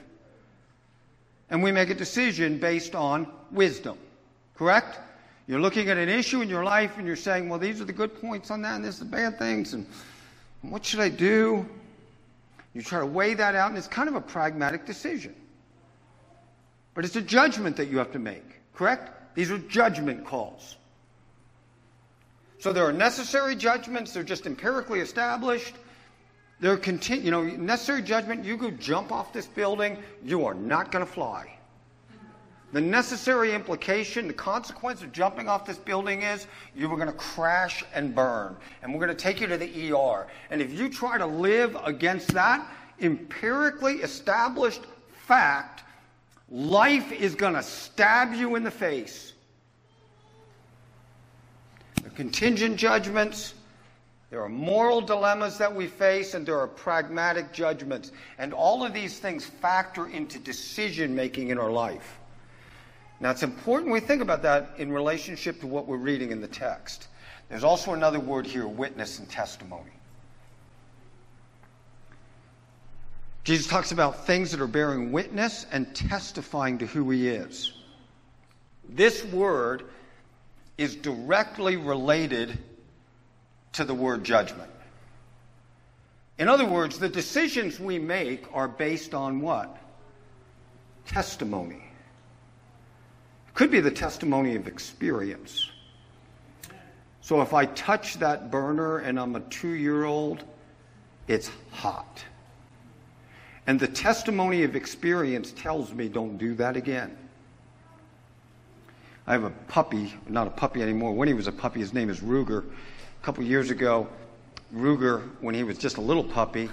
And 1.51 1.61
we 1.61 1.71
make 1.71 1.91
a 1.91 1.95
decision 1.95 2.57
based 2.57 2.95
on 2.95 3.27
wisdom. 3.51 3.97
Correct? 4.55 4.97
You're 5.47 5.59
looking 5.59 5.89
at 5.89 5.97
an 5.97 6.09
issue 6.09 6.41
in 6.41 6.49
your 6.49 6.63
life 6.63 6.97
and 6.97 7.05
you're 7.05 7.15
saying, 7.15 7.49
well, 7.49 7.59
these 7.59 7.79
are 7.79 7.85
the 7.85 7.93
good 7.93 8.19
points 8.19 8.49
on 8.49 8.63
that 8.63 8.77
and 8.77 8.83
this 8.83 8.95
is 8.95 8.99
the 8.99 9.05
bad 9.05 9.37
things. 9.37 9.73
And 9.73 9.85
what 10.63 10.83
should 10.83 11.01
I 11.01 11.09
do? 11.09 11.67
You 12.73 12.81
try 12.81 12.99
to 12.99 13.05
weigh 13.05 13.35
that 13.35 13.55
out, 13.55 13.69
and 13.69 13.77
it's 13.77 13.87
kind 13.87 14.09
of 14.09 14.15
a 14.15 14.21
pragmatic 14.21 14.85
decision. 14.85 15.33
But 16.95 17.05
it's 17.05 17.15
a 17.15 17.21
judgment 17.21 17.75
that 17.77 17.89
you 17.89 17.99
have 17.99 18.11
to 18.13 18.19
make, 18.19 18.61
correct? 18.73 19.35
These 19.35 19.51
are 19.51 19.59
judgment 19.59 20.25
calls. 20.25 20.77
So 22.59 22.73
there 22.73 22.85
are 22.85 22.93
necessary 22.93 23.55
judgments, 23.55 24.13
they're 24.13 24.23
just 24.23 24.47
empirically 24.47 25.01
established. 25.01 25.75
They're 26.61 26.77
continu- 26.77 27.21
you 27.21 27.31
know, 27.31 27.43
necessary 27.43 28.01
judgment, 28.01 28.45
you 28.45 28.55
go 28.55 28.71
jump 28.71 29.11
off 29.11 29.33
this 29.33 29.45
building, 29.45 29.97
you 30.23 30.45
are 30.45 30.53
not 30.53 30.91
going 30.91 31.05
to 31.05 31.11
fly. 31.11 31.51
The 32.71 32.81
necessary 32.81 33.53
implication, 33.53 34.27
the 34.27 34.33
consequence 34.33 35.01
of 35.01 35.11
jumping 35.11 35.47
off 35.47 35.65
this 35.65 35.77
building 35.77 36.23
is 36.23 36.47
you 36.75 36.91
are 36.91 36.95
going 36.95 37.07
to 37.07 37.13
crash 37.13 37.85
and 37.93 38.15
burn. 38.15 38.55
And 38.81 38.93
we're 38.93 38.99
going 38.99 39.15
to 39.15 39.23
take 39.23 39.39
you 39.39 39.47
to 39.47 39.57
the 39.57 39.93
ER. 39.93 40.27
And 40.49 40.61
if 40.61 40.73
you 40.73 40.89
try 40.89 41.17
to 41.17 41.25
live 41.25 41.77
against 41.83 42.29
that 42.29 42.67
empirically 42.99 43.95
established 43.97 44.81
fact, 45.27 45.74
life 46.49 47.11
is 47.11 47.35
going 47.35 47.53
to 47.53 47.63
stab 47.63 48.33
you 48.33 48.55
in 48.55 48.63
the 48.63 48.71
face. 48.71 49.33
There 52.01 52.11
are 52.11 52.15
contingent 52.15 52.77
judgments. 52.77 53.53
There 54.29 54.41
are 54.41 54.49
moral 54.49 55.01
dilemmas 55.01 55.57
that 55.59 55.73
we 55.73 55.87
face, 55.87 56.33
and 56.33 56.45
there 56.45 56.59
are 56.59 56.67
pragmatic 56.67 57.53
judgments. 57.53 58.11
And 58.37 58.53
all 58.53 58.83
of 58.83 58.93
these 58.93 59.19
things 59.19 59.45
factor 59.45 60.07
into 60.07 60.39
decision 60.39 61.15
making 61.15 61.49
in 61.49 61.57
our 61.57 61.71
life. 61.71 62.19
Now, 63.19 63.31
it's 63.31 63.43
important 63.43 63.93
we 63.93 64.01
think 64.01 64.21
about 64.21 64.41
that 64.43 64.71
in 64.77 64.91
relationship 64.91 65.61
to 65.61 65.67
what 65.67 65.87
we're 65.87 65.97
reading 65.97 66.31
in 66.31 66.41
the 66.41 66.47
text. 66.47 67.07
There's 67.49 67.63
also 67.63 67.93
another 67.93 68.19
word 68.19 68.45
here 68.45 68.67
witness 68.67 69.19
and 69.19 69.29
testimony. 69.29 69.94
Jesus 73.45 73.67
talks 73.67 73.91
about 73.91 74.25
things 74.25 74.49
that 74.51 74.59
are 74.59 74.67
bearing 74.67 75.11
witness 75.11 75.67
and 75.71 75.95
testifying 75.95 76.79
to 76.79 76.87
who 76.87 77.11
he 77.11 77.27
is. 77.27 77.73
This 78.89 79.23
word 79.25 79.83
is 80.79 80.95
directly 80.95 81.77
related 81.77 82.57
to 83.73 83.85
the 83.85 83.93
word 83.93 84.23
judgment. 84.23 84.71
In 86.39 86.47
other 86.47 86.65
words, 86.65 86.97
the 86.97 87.07
decisions 87.07 87.79
we 87.79 87.99
make 87.99 88.45
are 88.51 88.67
based 88.67 89.13
on 89.13 89.39
what? 89.41 89.77
Testimony. 91.05 91.83
Could 93.53 93.69
be 93.69 93.79
the 93.79 93.91
testimony 93.91 94.55
of 94.55 94.67
experience. 94.67 95.69
So 97.21 97.41
if 97.41 97.53
I 97.53 97.67
touch 97.67 98.15
that 98.15 98.49
burner 98.49 98.97
and 98.97 99.19
I'm 99.19 99.35
a 99.35 99.39
two 99.41 99.75
year 99.75 100.05
old, 100.05 100.43
it's 101.27 101.51
hot. 101.69 102.23
And 103.67 103.79
the 103.79 103.87
testimony 103.87 104.63
of 104.63 104.75
experience 104.75 105.51
tells 105.51 105.91
me 105.93 106.07
don't 106.07 106.37
do 106.37 106.53
that 106.55 106.77
again. 106.77 107.17
I 109.27 109.33
have 109.33 109.43
a 109.43 109.49
puppy, 109.49 110.13
not 110.27 110.47
a 110.47 110.51
puppy 110.51 110.83
anymore. 110.83 111.13
When 111.13 111.27
he 111.27 111.33
was 111.33 111.47
a 111.47 111.51
puppy, 111.51 111.79
his 111.79 111.93
name 111.93 112.09
is 112.09 112.19
Ruger. 112.19 112.63
A 112.63 113.25
couple 113.25 113.43
years 113.43 113.71
ago, 113.71 114.07
Ruger, 114.73 115.27
when 115.41 115.55
he 115.55 115.63
was 115.63 115.79
just 115.79 115.97
a 115.97 116.01
little 116.01 116.23
puppy, 116.23 116.69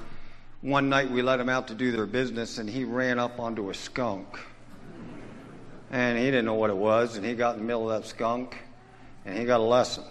one 0.60 0.88
night 0.88 1.10
we 1.10 1.22
let 1.22 1.40
him 1.40 1.48
out 1.48 1.68
to 1.68 1.74
do 1.74 1.92
their 1.92 2.06
business 2.06 2.58
and 2.58 2.68
he 2.68 2.84
ran 2.84 3.18
up 3.18 3.40
onto 3.40 3.70
a 3.70 3.74
skunk 3.74 4.38
and 5.92 6.18
he 6.18 6.24
didn't 6.24 6.46
know 6.46 6.54
what 6.54 6.70
it 6.70 6.76
was, 6.76 7.16
and 7.16 7.24
he 7.24 7.34
got 7.34 7.54
in 7.54 7.60
the 7.60 7.66
middle 7.66 7.90
of 7.90 8.02
that 8.02 8.08
skunk, 8.08 8.56
and 9.26 9.38
he 9.38 9.44
got 9.44 9.60
a 9.60 9.62
lesson. 9.62 10.02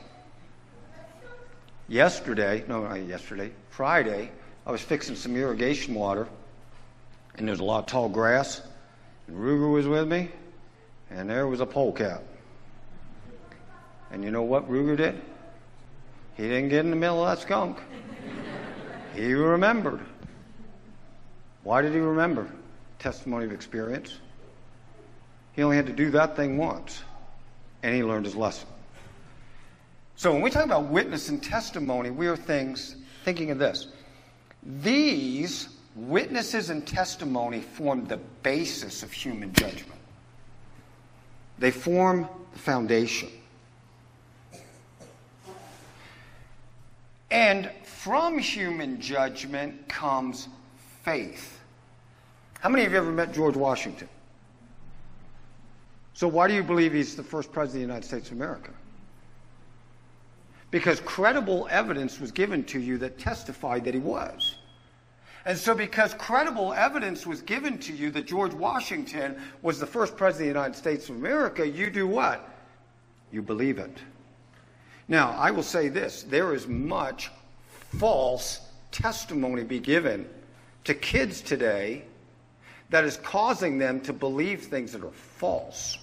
Yesterday, 1.87 2.63
no, 2.67 2.83
not 2.83 3.01
yesterday, 3.01 3.51
Friday, 3.71 4.31
I 4.65 4.71
was 4.71 4.79
fixing 4.79 5.15
some 5.15 5.35
irrigation 5.35 5.95
water, 5.95 6.27
and 7.37 7.47
there's 7.47 7.59
a 7.59 7.63
lot 7.63 7.79
of 7.79 7.85
tall 7.85 8.09
grass, 8.09 8.61
and 9.27 9.37
Ruger 9.37 9.71
was 9.71 9.87
with 9.87 10.07
me, 10.07 10.29
and 11.09 11.29
there 11.29 11.47
was 11.47 11.59
a 11.59 11.65
polecat. 11.65 12.23
And 14.11 14.23
you 14.23 14.31
know 14.31 14.43
what 14.43 14.69
Ruger 14.69 14.97
did? 14.97 15.21
He 16.35 16.43
didn't 16.43 16.69
get 16.69 16.79
in 16.79 16.89
the 16.89 16.95
middle 16.95 17.23
of 17.23 17.37
that 17.37 17.41
skunk. 17.43 17.77
he 19.15 19.33
remembered. 19.33 20.01
Why 21.63 21.81
did 21.81 21.93
he 21.93 21.99
remember? 21.99 22.49
Testimony 22.99 23.45
of 23.45 23.51
experience. 23.51 24.17
He 25.53 25.63
only 25.63 25.75
had 25.75 25.87
to 25.87 25.93
do 25.93 26.11
that 26.11 26.35
thing 26.35 26.57
once, 26.57 27.03
and 27.83 27.93
he 27.93 28.03
learned 28.03 28.25
his 28.25 28.35
lesson. 28.35 28.67
So 30.15 30.31
when 30.31 30.41
we 30.41 30.49
talk 30.49 30.65
about 30.65 30.85
witness 30.85 31.29
and 31.29 31.41
testimony, 31.41 32.09
we 32.09 32.27
are 32.27 32.37
things 32.37 32.95
thinking 33.25 33.51
of 33.51 33.59
this. 33.59 33.87
These 34.63 35.67
witnesses 35.95 36.69
and 36.69 36.85
testimony 36.85 37.59
form 37.59 38.05
the 38.05 38.17
basis 38.43 39.03
of 39.03 39.11
human 39.11 39.53
judgment. 39.53 39.99
They 41.59 41.71
form 41.71 42.27
the 42.53 42.59
foundation. 42.59 43.29
And 47.29 47.71
from 47.83 48.37
human 48.39 48.99
judgment 48.99 49.87
comes 49.87 50.47
faith. 51.03 51.59
How 52.59 52.69
many 52.69 52.85
of 52.85 52.91
you 52.91 52.97
ever 52.97 53.11
met 53.11 53.33
George 53.33 53.55
Washington? 53.55 54.09
So 56.13 56.27
why 56.27 56.47
do 56.47 56.53
you 56.53 56.63
believe 56.63 56.93
he's 56.93 57.15
the 57.15 57.23
first 57.23 57.51
president 57.51 57.83
of 57.83 57.87
the 57.87 57.93
United 57.93 58.07
States 58.07 58.27
of 58.27 58.37
America? 58.37 58.71
Because 60.69 60.99
credible 60.99 61.67
evidence 61.71 62.19
was 62.19 62.31
given 62.31 62.63
to 62.65 62.79
you 62.79 62.97
that 62.99 63.17
testified 63.17 63.85
that 63.85 63.93
he 63.93 63.99
was. 63.99 64.55
And 65.45 65.57
so, 65.57 65.73
because 65.73 66.13
credible 66.13 66.71
evidence 66.73 67.25
was 67.25 67.41
given 67.41 67.79
to 67.79 67.93
you 67.93 68.11
that 68.11 68.27
George 68.27 68.53
Washington 68.53 69.41
was 69.61 69.79
the 69.79 69.87
first 69.87 70.15
president 70.15 70.49
of 70.49 70.53
the 70.53 70.59
United 70.59 70.77
States 70.77 71.09
of 71.09 71.15
America, 71.15 71.67
you 71.67 71.89
do 71.89 72.05
what? 72.07 72.47
You 73.31 73.41
believe 73.41 73.79
it. 73.79 73.97
Now, 75.07 75.31
I 75.31 75.51
will 75.51 75.63
say 75.63 75.89
this 75.89 76.23
there 76.23 76.53
is 76.53 76.67
much 76.67 77.31
false 77.97 78.61
testimony 78.91 79.63
be 79.63 79.79
given 79.79 80.27
to 80.83 80.93
kids 80.93 81.41
today 81.41 82.03
that 82.89 83.03
is 83.03 83.17
causing 83.17 83.77
them 83.77 83.99
to 84.01 84.13
believe 84.13 84.65
things 84.65 84.91
that 84.91 85.03
are 85.03 85.11
false. 85.11 85.97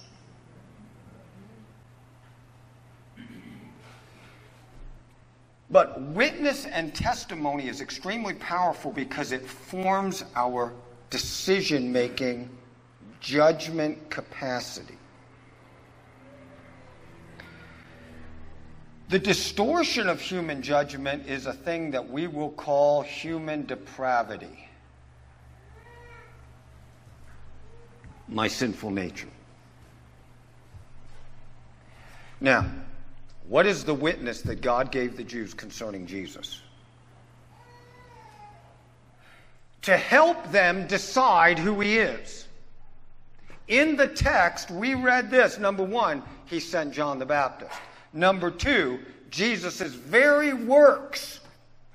But 5.71 6.01
witness 6.01 6.65
and 6.65 6.93
testimony 6.95 7.67
is 7.67 7.79
extremely 7.81 8.33
powerful 8.33 8.91
because 8.91 9.31
it 9.31 9.45
forms 9.45 10.23
our 10.35 10.73
decision 11.09 11.91
making, 11.91 12.49
judgment 13.19 14.09
capacity. 14.09 14.97
The 19.09 19.19
distortion 19.19 20.07
of 20.07 20.21
human 20.21 20.61
judgment 20.61 21.27
is 21.27 21.47
a 21.47 21.53
thing 21.53 21.91
that 21.91 22.09
we 22.09 22.27
will 22.27 22.51
call 22.51 23.01
human 23.01 23.65
depravity. 23.65 24.69
My 28.27 28.47
sinful 28.47 28.91
nature. 28.91 29.27
Now, 32.39 32.69
What 33.49 33.65
is 33.65 33.83
the 33.83 33.95
witness 33.95 34.41
that 34.43 34.61
God 34.61 34.91
gave 34.91 35.17
the 35.17 35.23
Jews 35.23 35.55
concerning 35.55 36.05
Jesus? 36.05 36.61
To 39.81 39.97
help 39.97 40.51
them 40.51 40.85
decide 40.85 41.57
who 41.57 41.79
he 41.79 41.97
is. 41.97 42.45
In 43.67 43.95
the 43.95 44.07
text, 44.07 44.69
we 44.69 44.93
read 44.93 45.31
this. 45.31 45.57
Number 45.57 45.83
one, 45.83 46.21
he 46.45 46.59
sent 46.59 46.93
John 46.93 47.17
the 47.17 47.25
Baptist. 47.25 47.73
Number 48.13 48.51
two, 48.51 48.99
Jesus' 49.31 49.81
very 49.81 50.53
works. 50.53 51.39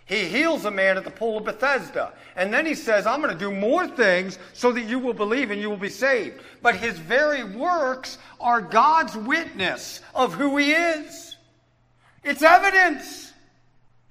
He 0.07 0.25
heals 0.25 0.65
a 0.65 0.73
man 0.73 0.97
at 0.97 1.05
the 1.05 1.11
pool 1.11 1.39
of 1.39 1.45
Bethesda. 1.45 2.15
And 2.35 2.53
then 2.53 2.67
he 2.67 2.75
says, 2.75 3.07
I'm 3.07 3.23
going 3.23 3.33
to 3.33 3.39
do 3.39 3.53
more 3.53 3.87
things 3.87 4.41
so 4.55 4.73
that 4.73 4.83
you 4.83 4.99
will 4.99 5.15
believe 5.15 5.53
and 5.53 5.61
you 5.61 5.71
will 5.71 5.77
be 5.77 5.89
saved. 5.89 6.41
But 6.63 6.75
his 6.75 6.99
very 6.99 7.45
works 7.45 8.19
are 8.41 8.61
God's 8.61 9.17
witness 9.17 10.01
of 10.17 10.35
who 10.35 10.57
he 10.57 10.73
is. 10.73 11.34
It's 12.25 12.43
evidence, 12.43 13.33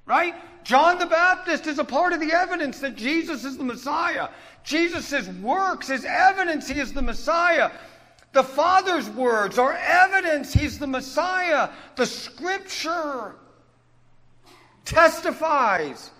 right? 0.06 0.36
John 0.64 1.00
the 1.00 1.06
Baptist 1.06 1.68
is 1.68 1.80
a 1.80 1.84
part 1.84 2.14
of 2.14 2.20
the 2.20 2.32
evidence 2.32 2.80
that 2.80 2.96
Jesus 2.96 3.44
is 3.44 3.58
the 3.58 3.64
Messiah. 3.64 4.30
Jesus' 4.64 5.28
works 5.42 5.90
is 5.90 6.06
evidence 6.06 6.70
he 6.70 6.80
is 6.80 6.94
the 6.94 7.02
Messiah. 7.02 7.72
The 8.32 8.44
Father's 8.44 9.10
words 9.10 9.58
are 9.58 9.74
evidence 9.74 10.54
he's 10.54 10.80
the 10.80 10.88
Messiah. 10.88 11.70
The 11.96 12.06
Scripture 12.06 13.36
testifies 14.86 16.12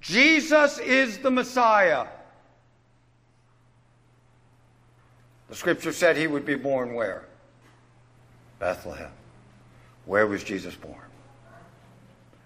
Jesus 0.00 0.78
is 0.78 1.18
the 1.18 1.30
Messiah. 1.30 2.06
The 5.48 5.56
Scripture 5.56 5.92
said 5.92 6.16
he 6.16 6.26
would 6.26 6.46
be 6.46 6.54
born 6.54 6.94
where? 6.94 7.24
Bethlehem. 8.58 9.10
Where 10.06 10.26
was 10.26 10.42
Jesus 10.42 10.74
born? 10.74 11.09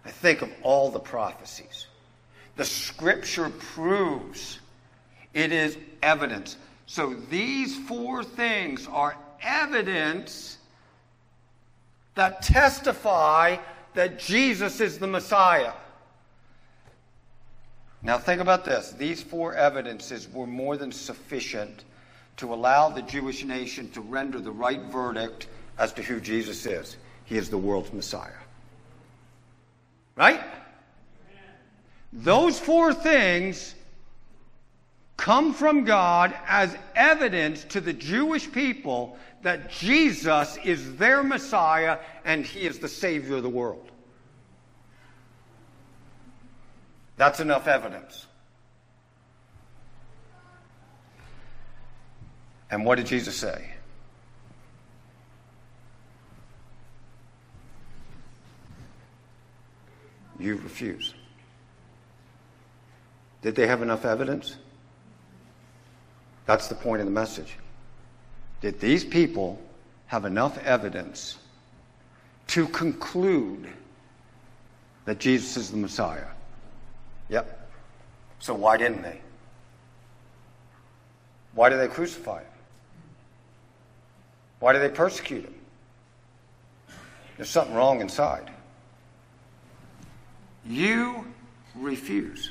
I 0.04 0.10
think 0.10 0.42
of 0.42 0.50
all 0.62 0.90
the 0.90 1.00
prophecies. 1.00 1.86
The 2.56 2.64
Scripture 2.64 3.50
proves 3.50 4.60
it 5.32 5.50
is 5.50 5.76
evidence. 6.02 6.56
So 6.86 7.14
these 7.28 7.76
four 7.76 8.22
things 8.22 8.86
are 8.86 9.16
evidence 9.42 10.58
that 12.14 12.42
testify 12.42 13.56
that 13.94 14.18
Jesus 14.18 14.80
is 14.80 14.98
the 14.98 15.06
Messiah. 15.06 15.72
Now, 18.02 18.18
think 18.18 18.40
about 18.40 18.64
this. 18.64 18.92
These 18.92 19.22
four 19.22 19.54
evidences 19.54 20.30
were 20.30 20.46
more 20.46 20.76
than 20.76 20.92
sufficient 20.92 21.84
to 22.36 22.52
allow 22.52 22.90
the 22.90 23.02
Jewish 23.02 23.44
nation 23.44 23.90
to 23.92 24.00
render 24.00 24.40
the 24.40 24.50
right 24.50 24.82
verdict 24.82 25.46
as 25.78 25.92
to 25.94 26.02
who 26.02 26.20
Jesus 26.20 26.66
is. 26.66 26.96
He 27.24 27.36
is 27.36 27.48
the 27.48 27.58
world's 27.58 27.92
Messiah. 27.92 28.43
Right? 30.16 30.40
Those 32.12 32.58
four 32.58 32.94
things 32.94 33.74
come 35.16 35.54
from 35.54 35.84
God 35.84 36.34
as 36.46 36.76
evidence 36.94 37.64
to 37.64 37.80
the 37.80 37.92
Jewish 37.92 38.50
people 38.50 39.16
that 39.42 39.70
Jesus 39.70 40.56
is 40.64 40.96
their 40.96 41.22
Messiah 41.22 41.98
and 42.24 42.44
he 42.44 42.60
is 42.60 42.78
the 42.78 42.88
Savior 42.88 43.36
of 43.36 43.42
the 43.42 43.48
world. 43.48 43.90
That's 47.16 47.40
enough 47.40 47.66
evidence. 47.66 48.26
And 52.70 52.84
what 52.84 52.96
did 52.96 53.06
Jesus 53.06 53.36
say? 53.36 53.73
You 60.38 60.56
refuse. 60.56 61.14
Did 63.42 63.54
they 63.54 63.66
have 63.66 63.82
enough 63.82 64.04
evidence? 64.04 64.56
That's 66.46 66.68
the 66.68 66.74
point 66.74 67.00
of 67.00 67.06
the 67.06 67.12
message. 67.12 67.56
Did 68.60 68.80
these 68.80 69.04
people 69.04 69.60
have 70.06 70.24
enough 70.24 70.58
evidence 70.64 71.38
to 72.48 72.66
conclude 72.68 73.68
that 75.04 75.18
Jesus 75.18 75.56
is 75.56 75.70
the 75.70 75.76
Messiah? 75.76 76.26
Yep. 77.28 77.70
So 78.38 78.54
why 78.54 78.76
didn't 78.76 79.02
they? 79.02 79.20
Why 81.54 81.68
did 81.68 81.80
they 81.80 81.88
crucify 81.88 82.40
him? 82.40 82.48
Why 84.60 84.72
did 84.72 84.80
they 84.80 84.88
persecute 84.88 85.44
him? 85.44 85.54
There's 87.36 87.50
something 87.50 87.74
wrong 87.74 88.00
inside. 88.00 88.50
You 90.66 91.26
refuse. 91.74 92.50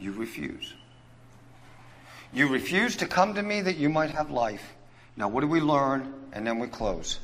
You 0.00 0.12
refuse. 0.12 0.74
You 2.32 2.48
refuse 2.48 2.96
to 2.96 3.06
come 3.06 3.34
to 3.34 3.42
me 3.42 3.62
that 3.62 3.76
you 3.76 3.88
might 3.88 4.10
have 4.10 4.30
life. 4.30 4.74
Now, 5.16 5.28
what 5.28 5.40
do 5.40 5.48
we 5.48 5.60
learn? 5.60 6.14
And 6.32 6.46
then 6.46 6.58
we 6.58 6.68
close. 6.68 7.18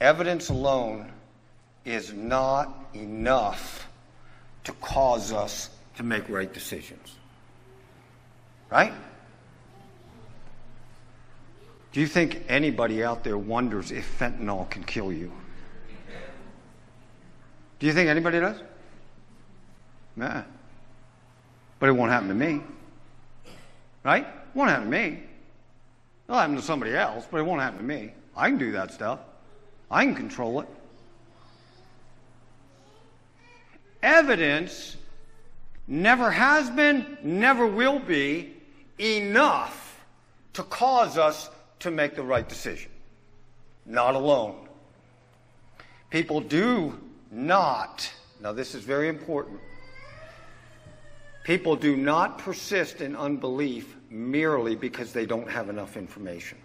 Evidence 0.00 0.50
alone 0.50 1.10
is 1.84 2.12
not 2.12 2.86
enough 2.92 3.88
to 4.64 4.72
cause 4.72 5.32
us 5.32 5.70
to 5.96 6.02
make 6.02 6.28
right 6.28 6.52
decisions. 6.52 7.14
Right? 8.70 8.92
Do 11.92 12.00
you 12.00 12.06
think 12.06 12.42
anybody 12.48 13.04
out 13.04 13.22
there 13.22 13.38
wonders 13.38 13.92
if 13.92 14.18
fentanyl 14.18 14.68
can 14.68 14.82
kill 14.82 15.12
you? 15.12 15.30
Do 17.84 17.88
you 17.88 17.92
think 17.92 18.08
anybody 18.08 18.40
does? 18.40 18.56
Nah. 20.16 20.44
But 21.78 21.90
it 21.90 21.92
won't 21.92 22.10
happen 22.10 22.28
to 22.28 22.34
me. 22.34 22.62
Right? 24.02 24.22
It 24.22 24.56
won't 24.56 24.70
happen 24.70 24.86
to 24.86 24.90
me. 24.90 25.22
It'll 26.26 26.40
happen 26.40 26.56
to 26.56 26.62
somebody 26.62 26.96
else, 26.96 27.26
but 27.30 27.40
it 27.40 27.42
won't 27.42 27.60
happen 27.60 27.80
to 27.80 27.84
me. 27.84 28.12
I 28.34 28.48
can 28.48 28.56
do 28.56 28.72
that 28.72 28.94
stuff. 28.94 29.18
I 29.90 30.06
can 30.06 30.14
control 30.14 30.62
it. 30.62 30.68
Evidence 34.02 34.96
never 35.86 36.30
has 36.30 36.70
been, 36.70 37.18
never 37.22 37.66
will 37.66 37.98
be 37.98 38.54
enough 38.98 40.02
to 40.54 40.62
cause 40.62 41.18
us 41.18 41.50
to 41.80 41.90
make 41.90 42.16
the 42.16 42.22
right 42.22 42.48
decision. 42.48 42.90
Not 43.84 44.14
alone. 44.14 44.68
People 46.08 46.40
do 46.40 46.98
not, 47.34 48.10
now 48.40 48.52
this 48.52 48.74
is 48.74 48.84
very 48.84 49.08
important, 49.08 49.60
people 51.42 51.76
do 51.76 51.96
not 51.96 52.38
persist 52.38 53.00
in 53.00 53.16
unbelief 53.16 53.96
merely 54.08 54.76
because 54.76 55.12
they 55.12 55.26
don't 55.26 55.50
have 55.50 55.68
enough 55.68 55.96
information. 55.96 56.58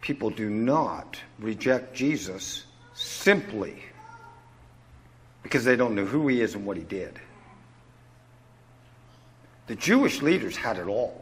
People 0.00 0.30
do 0.30 0.48
not 0.50 1.20
reject 1.38 1.94
Jesus 1.94 2.64
simply 2.94 3.82
because 5.42 5.64
they 5.64 5.76
don't 5.76 5.94
know 5.94 6.04
who 6.04 6.26
he 6.28 6.40
is 6.40 6.54
and 6.54 6.64
what 6.64 6.76
he 6.76 6.82
did. 6.82 7.20
The 9.66 9.76
Jewish 9.76 10.20
leaders 10.20 10.56
had 10.56 10.78
it 10.78 10.88
all. 10.88 11.19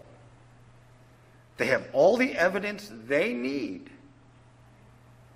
They 1.59 1.67
have 1.67 1.89
all 1.93 2.17
the 2.17 2.35
evidence 2.37 2.91
they 3.07 3.35
need. 3.35 3.91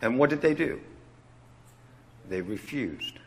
And 0.01 0.19
what 0.19 0.31
did 0.31 0.41
they 0.41 0.55
do? 0.55 0.81
They 2.29 2.41
refused. 2.41 3.19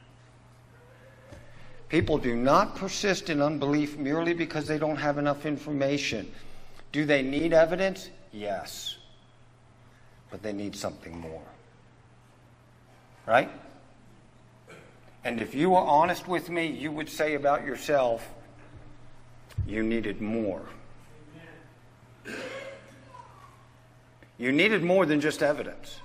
People 1.89 2.17
do 2.17 2.35
not 2.35 2.75
persist 2.75 3.29
in 3.29 3.41
unbelief 3.41 3.97
merely 3.97 4.33
because 4.33 4.67
they 4.67 4.77
don't 4.77 4.95
have 4.95 5.17
enough 5.17 5.45
information. 5.45 6.31
Do 6.91 7.05
they 7.05 7.21
need 7.21 7.53
evidence? 7.53 8.09
Yes. 8.31 8.97
But 10.31 10.41
they 10.41 10.53
need 10.53 10.75
something 10.75 11.17
more. 11.19 11.43
Right? 13.27 13.49
And 15.23 15.41
if 15.41 15.53
you 15.53 15.71
were 15.71 15.77
honest 15.77 16.27
with 16.27 16.49
me, 16.49 16.67
you 16.67 16.91
would 16.91 17.09
say 17.09 17.35
about 17.35 17.65
yourself, 17.65 18.27
you 19.67 19.83
needed 19.83 20.21
more. 20.21 20.61
You 24.37 24.51
needed 24.51 24.83
more 24.83 25.05
than 25.05 25.21
just 25.21 25.41
evidence. 25.41 25.99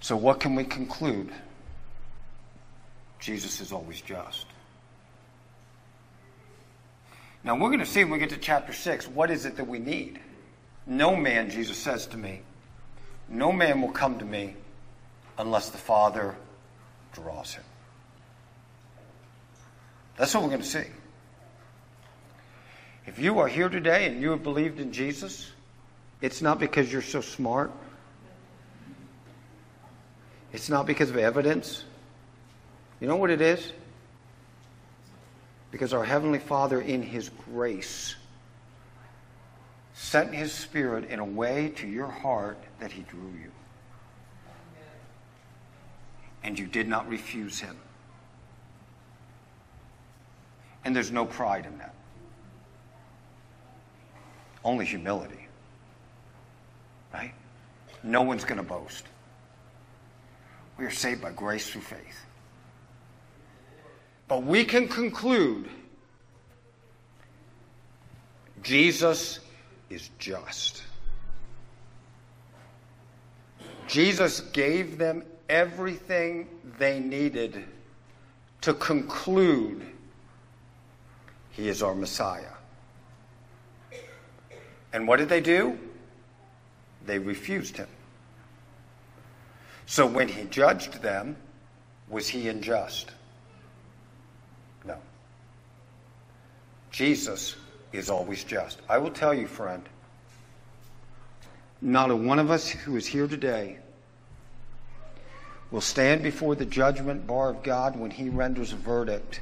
So, 0.00 0.16
what 0.16 0.40
can 0.40 0.54
we 0.54 0.64
conclude? 0.64 1.30
Jesus 3.20 3.60
is 3.60 3.72
always 3.72 4.00
just. 4.00 4.46
Now, 7.42 7.54
we're 7.54 7.68
going 7.68 7.78
to 7.78 7.86
see 7.86 8.04
when 8.04 8.12
we 8.12 8.18
get 8.18 8.30
to 8.30 8.36
chapter 8.36 8.72
6 8.72 9.08
what 9.08 9.30
is 9.30 9.46
it 9.46 9.56
that 9.56 9.66
we 9.66 9.78
need? 9.78 10.20
No 10.86 11.16
man, 11.16 11.48
Jesus 11.48 11.78
says 11.78 12.06
to 12.08 12.18
me, 12.18 12.40
no 13.28 13.52
man 13.52 13.80
will 13.80 13.92
come 13.92 14.18
to 14.18 14.24
me 14.24 14.54
unless 15.38 15.70
the 15.70 15.78
Father 15.78 16.36
draws 17.12 17.54
him. 17.54 17.64
That's 20.16 20.34
what 20.34 20.42
we're 20.42 20.50
going 20.50 20.60
to 20.60 20.66
see. 20.66 20.84
If 23.06 23.18
you 23.18 23.38
are 23.38 23.48
here 23.48 23.68
today 23.68 24.06
and 24.06 24.20
you 24.20 24.30
have 24.30 24.42
believed 24.42 24.80
in 24.80 24.92
Jesus, 24.92 25.50
it's 26.20 26.40
not 26.40 26.58
because 26.58 26.92
you're 26.92 27.02
so 27.02 27.20
smart. 27.20 27.70
It's 30.52 30.68
not 30.68 30.86
because 30.86 31.10
of 31.10 31.16
evidence. 31.16 31.84
You 33.00 33.08
know 33.08 33.16
what 33.16 33.30
it 33.30 33.40
is? 33.40 33.72
Because 35.70 35.92
our 35.92 36.04
Heavenly 36.04 36.38
Father, 36.38 36.80
in 36.80 37.02
His 37.02 37.28
grace, 37.52 38.14
sent 39.94 40.32
His 40.32 40.52
Spirit 40.52 41.10
in 41.10 41.18
a 41.18 41.24
way 41.24 41.72
to 41.76 41.86
your 41.86 42.06
heart 42.06 42.58
that 42.78 42.92
He 42.92 43.02
drew 43.02 43.32
you. 43.42 43.50
And 46.42 46.58
you 46.58 46.66
did 46.66 46.86
not 46.86 47.08
refuse 47.08 47.58
Him. 47.58 47.76
And 50.84 50.94
there's 50.94 51.10
no 51.10 51.24
pride 51.24 51.66
in 51.66 51.78
that, 51.78 51.94
only 54.64 54.84
humility. 54.84 55.46
Right? 57.12 57.34
No 58.02 58.22
one's 58.22 58.44
going 58.44 58.58
to 58.58 58.66
boast. 58.66 59.04
We 60.78 60.84
are 60.84 60.90
saved 60.90 61.22
by 61.22 61.30
grace 61.30 61.70
through 61.70 61.82
faith. 61.82 62.26
But 64.26 64.42
we 64.42 64.64
can 64.64 64.88
conclude 64.88 65.68
Jesus 68.62 69.40
is 69.90 70.10
just. 70.18 70.82
Jesus 73.86 74.40
gave 74.40 74.96
them 74.96 75.22
everything 75.48 76.48
they 76.78 76.98
needed 76.98 77.64
to 78.62 78.72
conclude 78.74 79.82
he 81.50 81.68
is 81.68 81.82
our 81.82 81.94
Messiah. 81.94 82.53
And 84.94 85.08
what 85.08 85.18
did 85.18 85.28
they 85.28 85.40
do? 85.40 85.76
They 87.04 87.18
refused 87.18 87.76
him. 87.76 87.88
So 89.86 90.06
when 90.06 90.28
he 90.28 90.44
judged 90.44 91.02
them, 91.02 91.36
was 92.08 92.28
he 92.28 92.48
unjust? 92.48 93.10
No. 94.86 94.96
Jesus 96.92 97.56
is 97.92 98.08
always 98.08 98.44
just. 98.44 98.80
I 98.88 98.98
will 98.98 99.10
tell 99.10 99.34
you, 99.34 99.48
friend, 99.48 99.82
not 101.82 102.12
a 102.12 102.16
one 102.16 102.38
of 102.38 102.52
us 102.52 102.68
who 102.68 102.96
is 102.96 103.04
here 103.04 103.26
today 103.26 103.78
will 105.72 105.80
stand 105.80 106.22
before 106.22 106.54
the 106.54 106.64
judgment 106.64 107.26
bar 107.26 107.50
of 107.50 107.64
God 107.64 107.98
when 107.98 108.12
he 108.12 108.28
renders 108.28 108.72
a 108.72 108.76
verdict. 108.76 109.40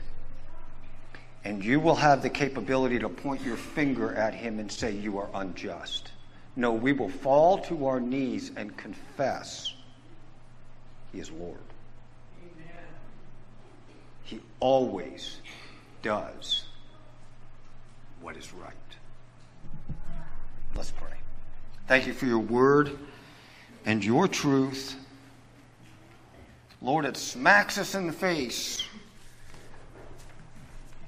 And 1.44 1.64
you 1.64 1.80
will 1.80 1.96
have 1.96 2.22
the 2.22 2.30
capability 2.30 2.98
to 3.00 3.08
point 3.08 3.42
your 3.42 3.56
finger 3.56 4.14
at 4.14 4.34
him 4.34 4.58
and 4.58 4.70
say, 4.70 4.92
You 4.92 5.18
are 5.18 5.28
unjust. 5.34 6.12
No, 6.54 6.72
we 6.72 6.92
will 6.92 7.08
fall 7.08 7.58
to 7.58 7.86
our 7.86 8.00
knees 8.00 8.52
and 8.56 8.76
confess 8.76 9.74
He 11.12 11.18
is 11.18 11.30
Lord. 11.30 11.58
Amen. 12.42 12.84
He 14.24 14.40
always 14.60 15.38
does 16.02 16.66
what 18.20 18.36
is 18.36 18.52
right. 18.52 18.72
Let's 20.76 20.90
pray. 20.92 21.16
Thank 21.88 22.06
you 22.06 22.12
for 22.12 22.26
your 22.26 22.38
word 22.38 22.98
and 23.84 24.04
your 24.04 24.28
truth. 24.28 24.94
Lord, 26.80 27.04
it 27.04 27.16
smacks 27.16 27.78
us 27.78 27.94
in 27.94 28.06
the 28.06 28.12
face 28.12 28.82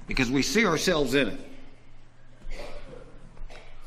because 0.07 0.31
we 0.31 0.43
see 0.43 0.67
ourselves 0.67 1.15
in 1.15 1.29
it. 1.29 1.41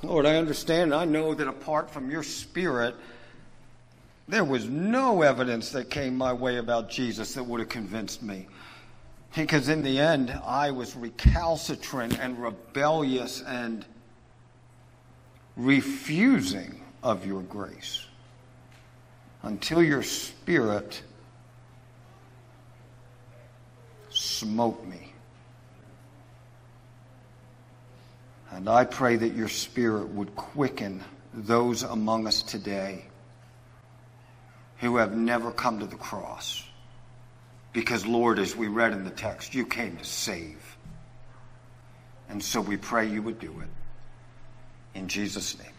Lord, 0.04 0.26
I 0.26 0.36
understand. 0.36 0.94
I 0.94 1.06
know 1.06 1.34
that 1.34 1.48
apart 1.48 1.90
from 1.90 2.12
your 2.12 2.24
spirit, 2.24 2.96
there 4.28 4.44
was 4.44 4.70
no 4.70 5.22
evidence 5.22 5.72
that 5.72 5.90
came 5.90 6.16
my 6.18 6.34
way 6.34 6.58
about 6.58 6.90
Jesus 6.90 7.34
that 7.34 7.44
would 7.44 7.60
have 7.60 7.70
convinced 7.70 8.22
me. 8.22 8.48
Because 9.36 9.70
in 9.70 9.84
the 9.84 10.00
end, 10.00 10.32
I 10.46 10.72
was 10.72 10.96
recalcitrant 10.96 12.20
and 12.20 12.42
rebellious 12.42 13.42
and 13.42 13.86
refusing 15.56 16.82
of 17.04 17.26
your 17.26 17.42
grace 17.42 18.06
until 19.44 19.82
your 19.82 20.04
spirit 20.04 21.02
smote 24.10 24.86
me. 24.86 25.07
And 28.52 28.70
I 28.70 28.86
pray 28.86 29.16
that 29.18 29.34
your 29.34 29.50
spirit 29.50 30.10
would 30.10 30.36
quicken 30.36 31.04
those 31.34 31.84
among 31.84 32.28
us 32.28 32.42
today 32.42 33.06
who 34.78 34.98
have 34.98 35.16
never 35.16 35.52
come 35.52 35.80
to 35.80 35.86
the 35.86 35.96
cross. 35.96 36.64
Because, 37.74 38.06
Lord, 38.06 38.40
as 38.40 38.56
we 38.56 38.68
read 38.68 38.94
in 38.94 39.04
the 39.04 39.12
text, 39.12 39.54
you 39.54 39.66
came 39.66 39.98
to 39.98 40.06
save. 40.06 40.78
And 42.30 42.44
so 42.44 42.62
we 42.62 42.78
pray 42.78 43.08
you 43.08 43.22
would 43.22 43.40
do 43.40 43.52
it. 43.60 44.98
In 44.98 45.08
Jesus' 45.08 45.58
name. 45.60 45.77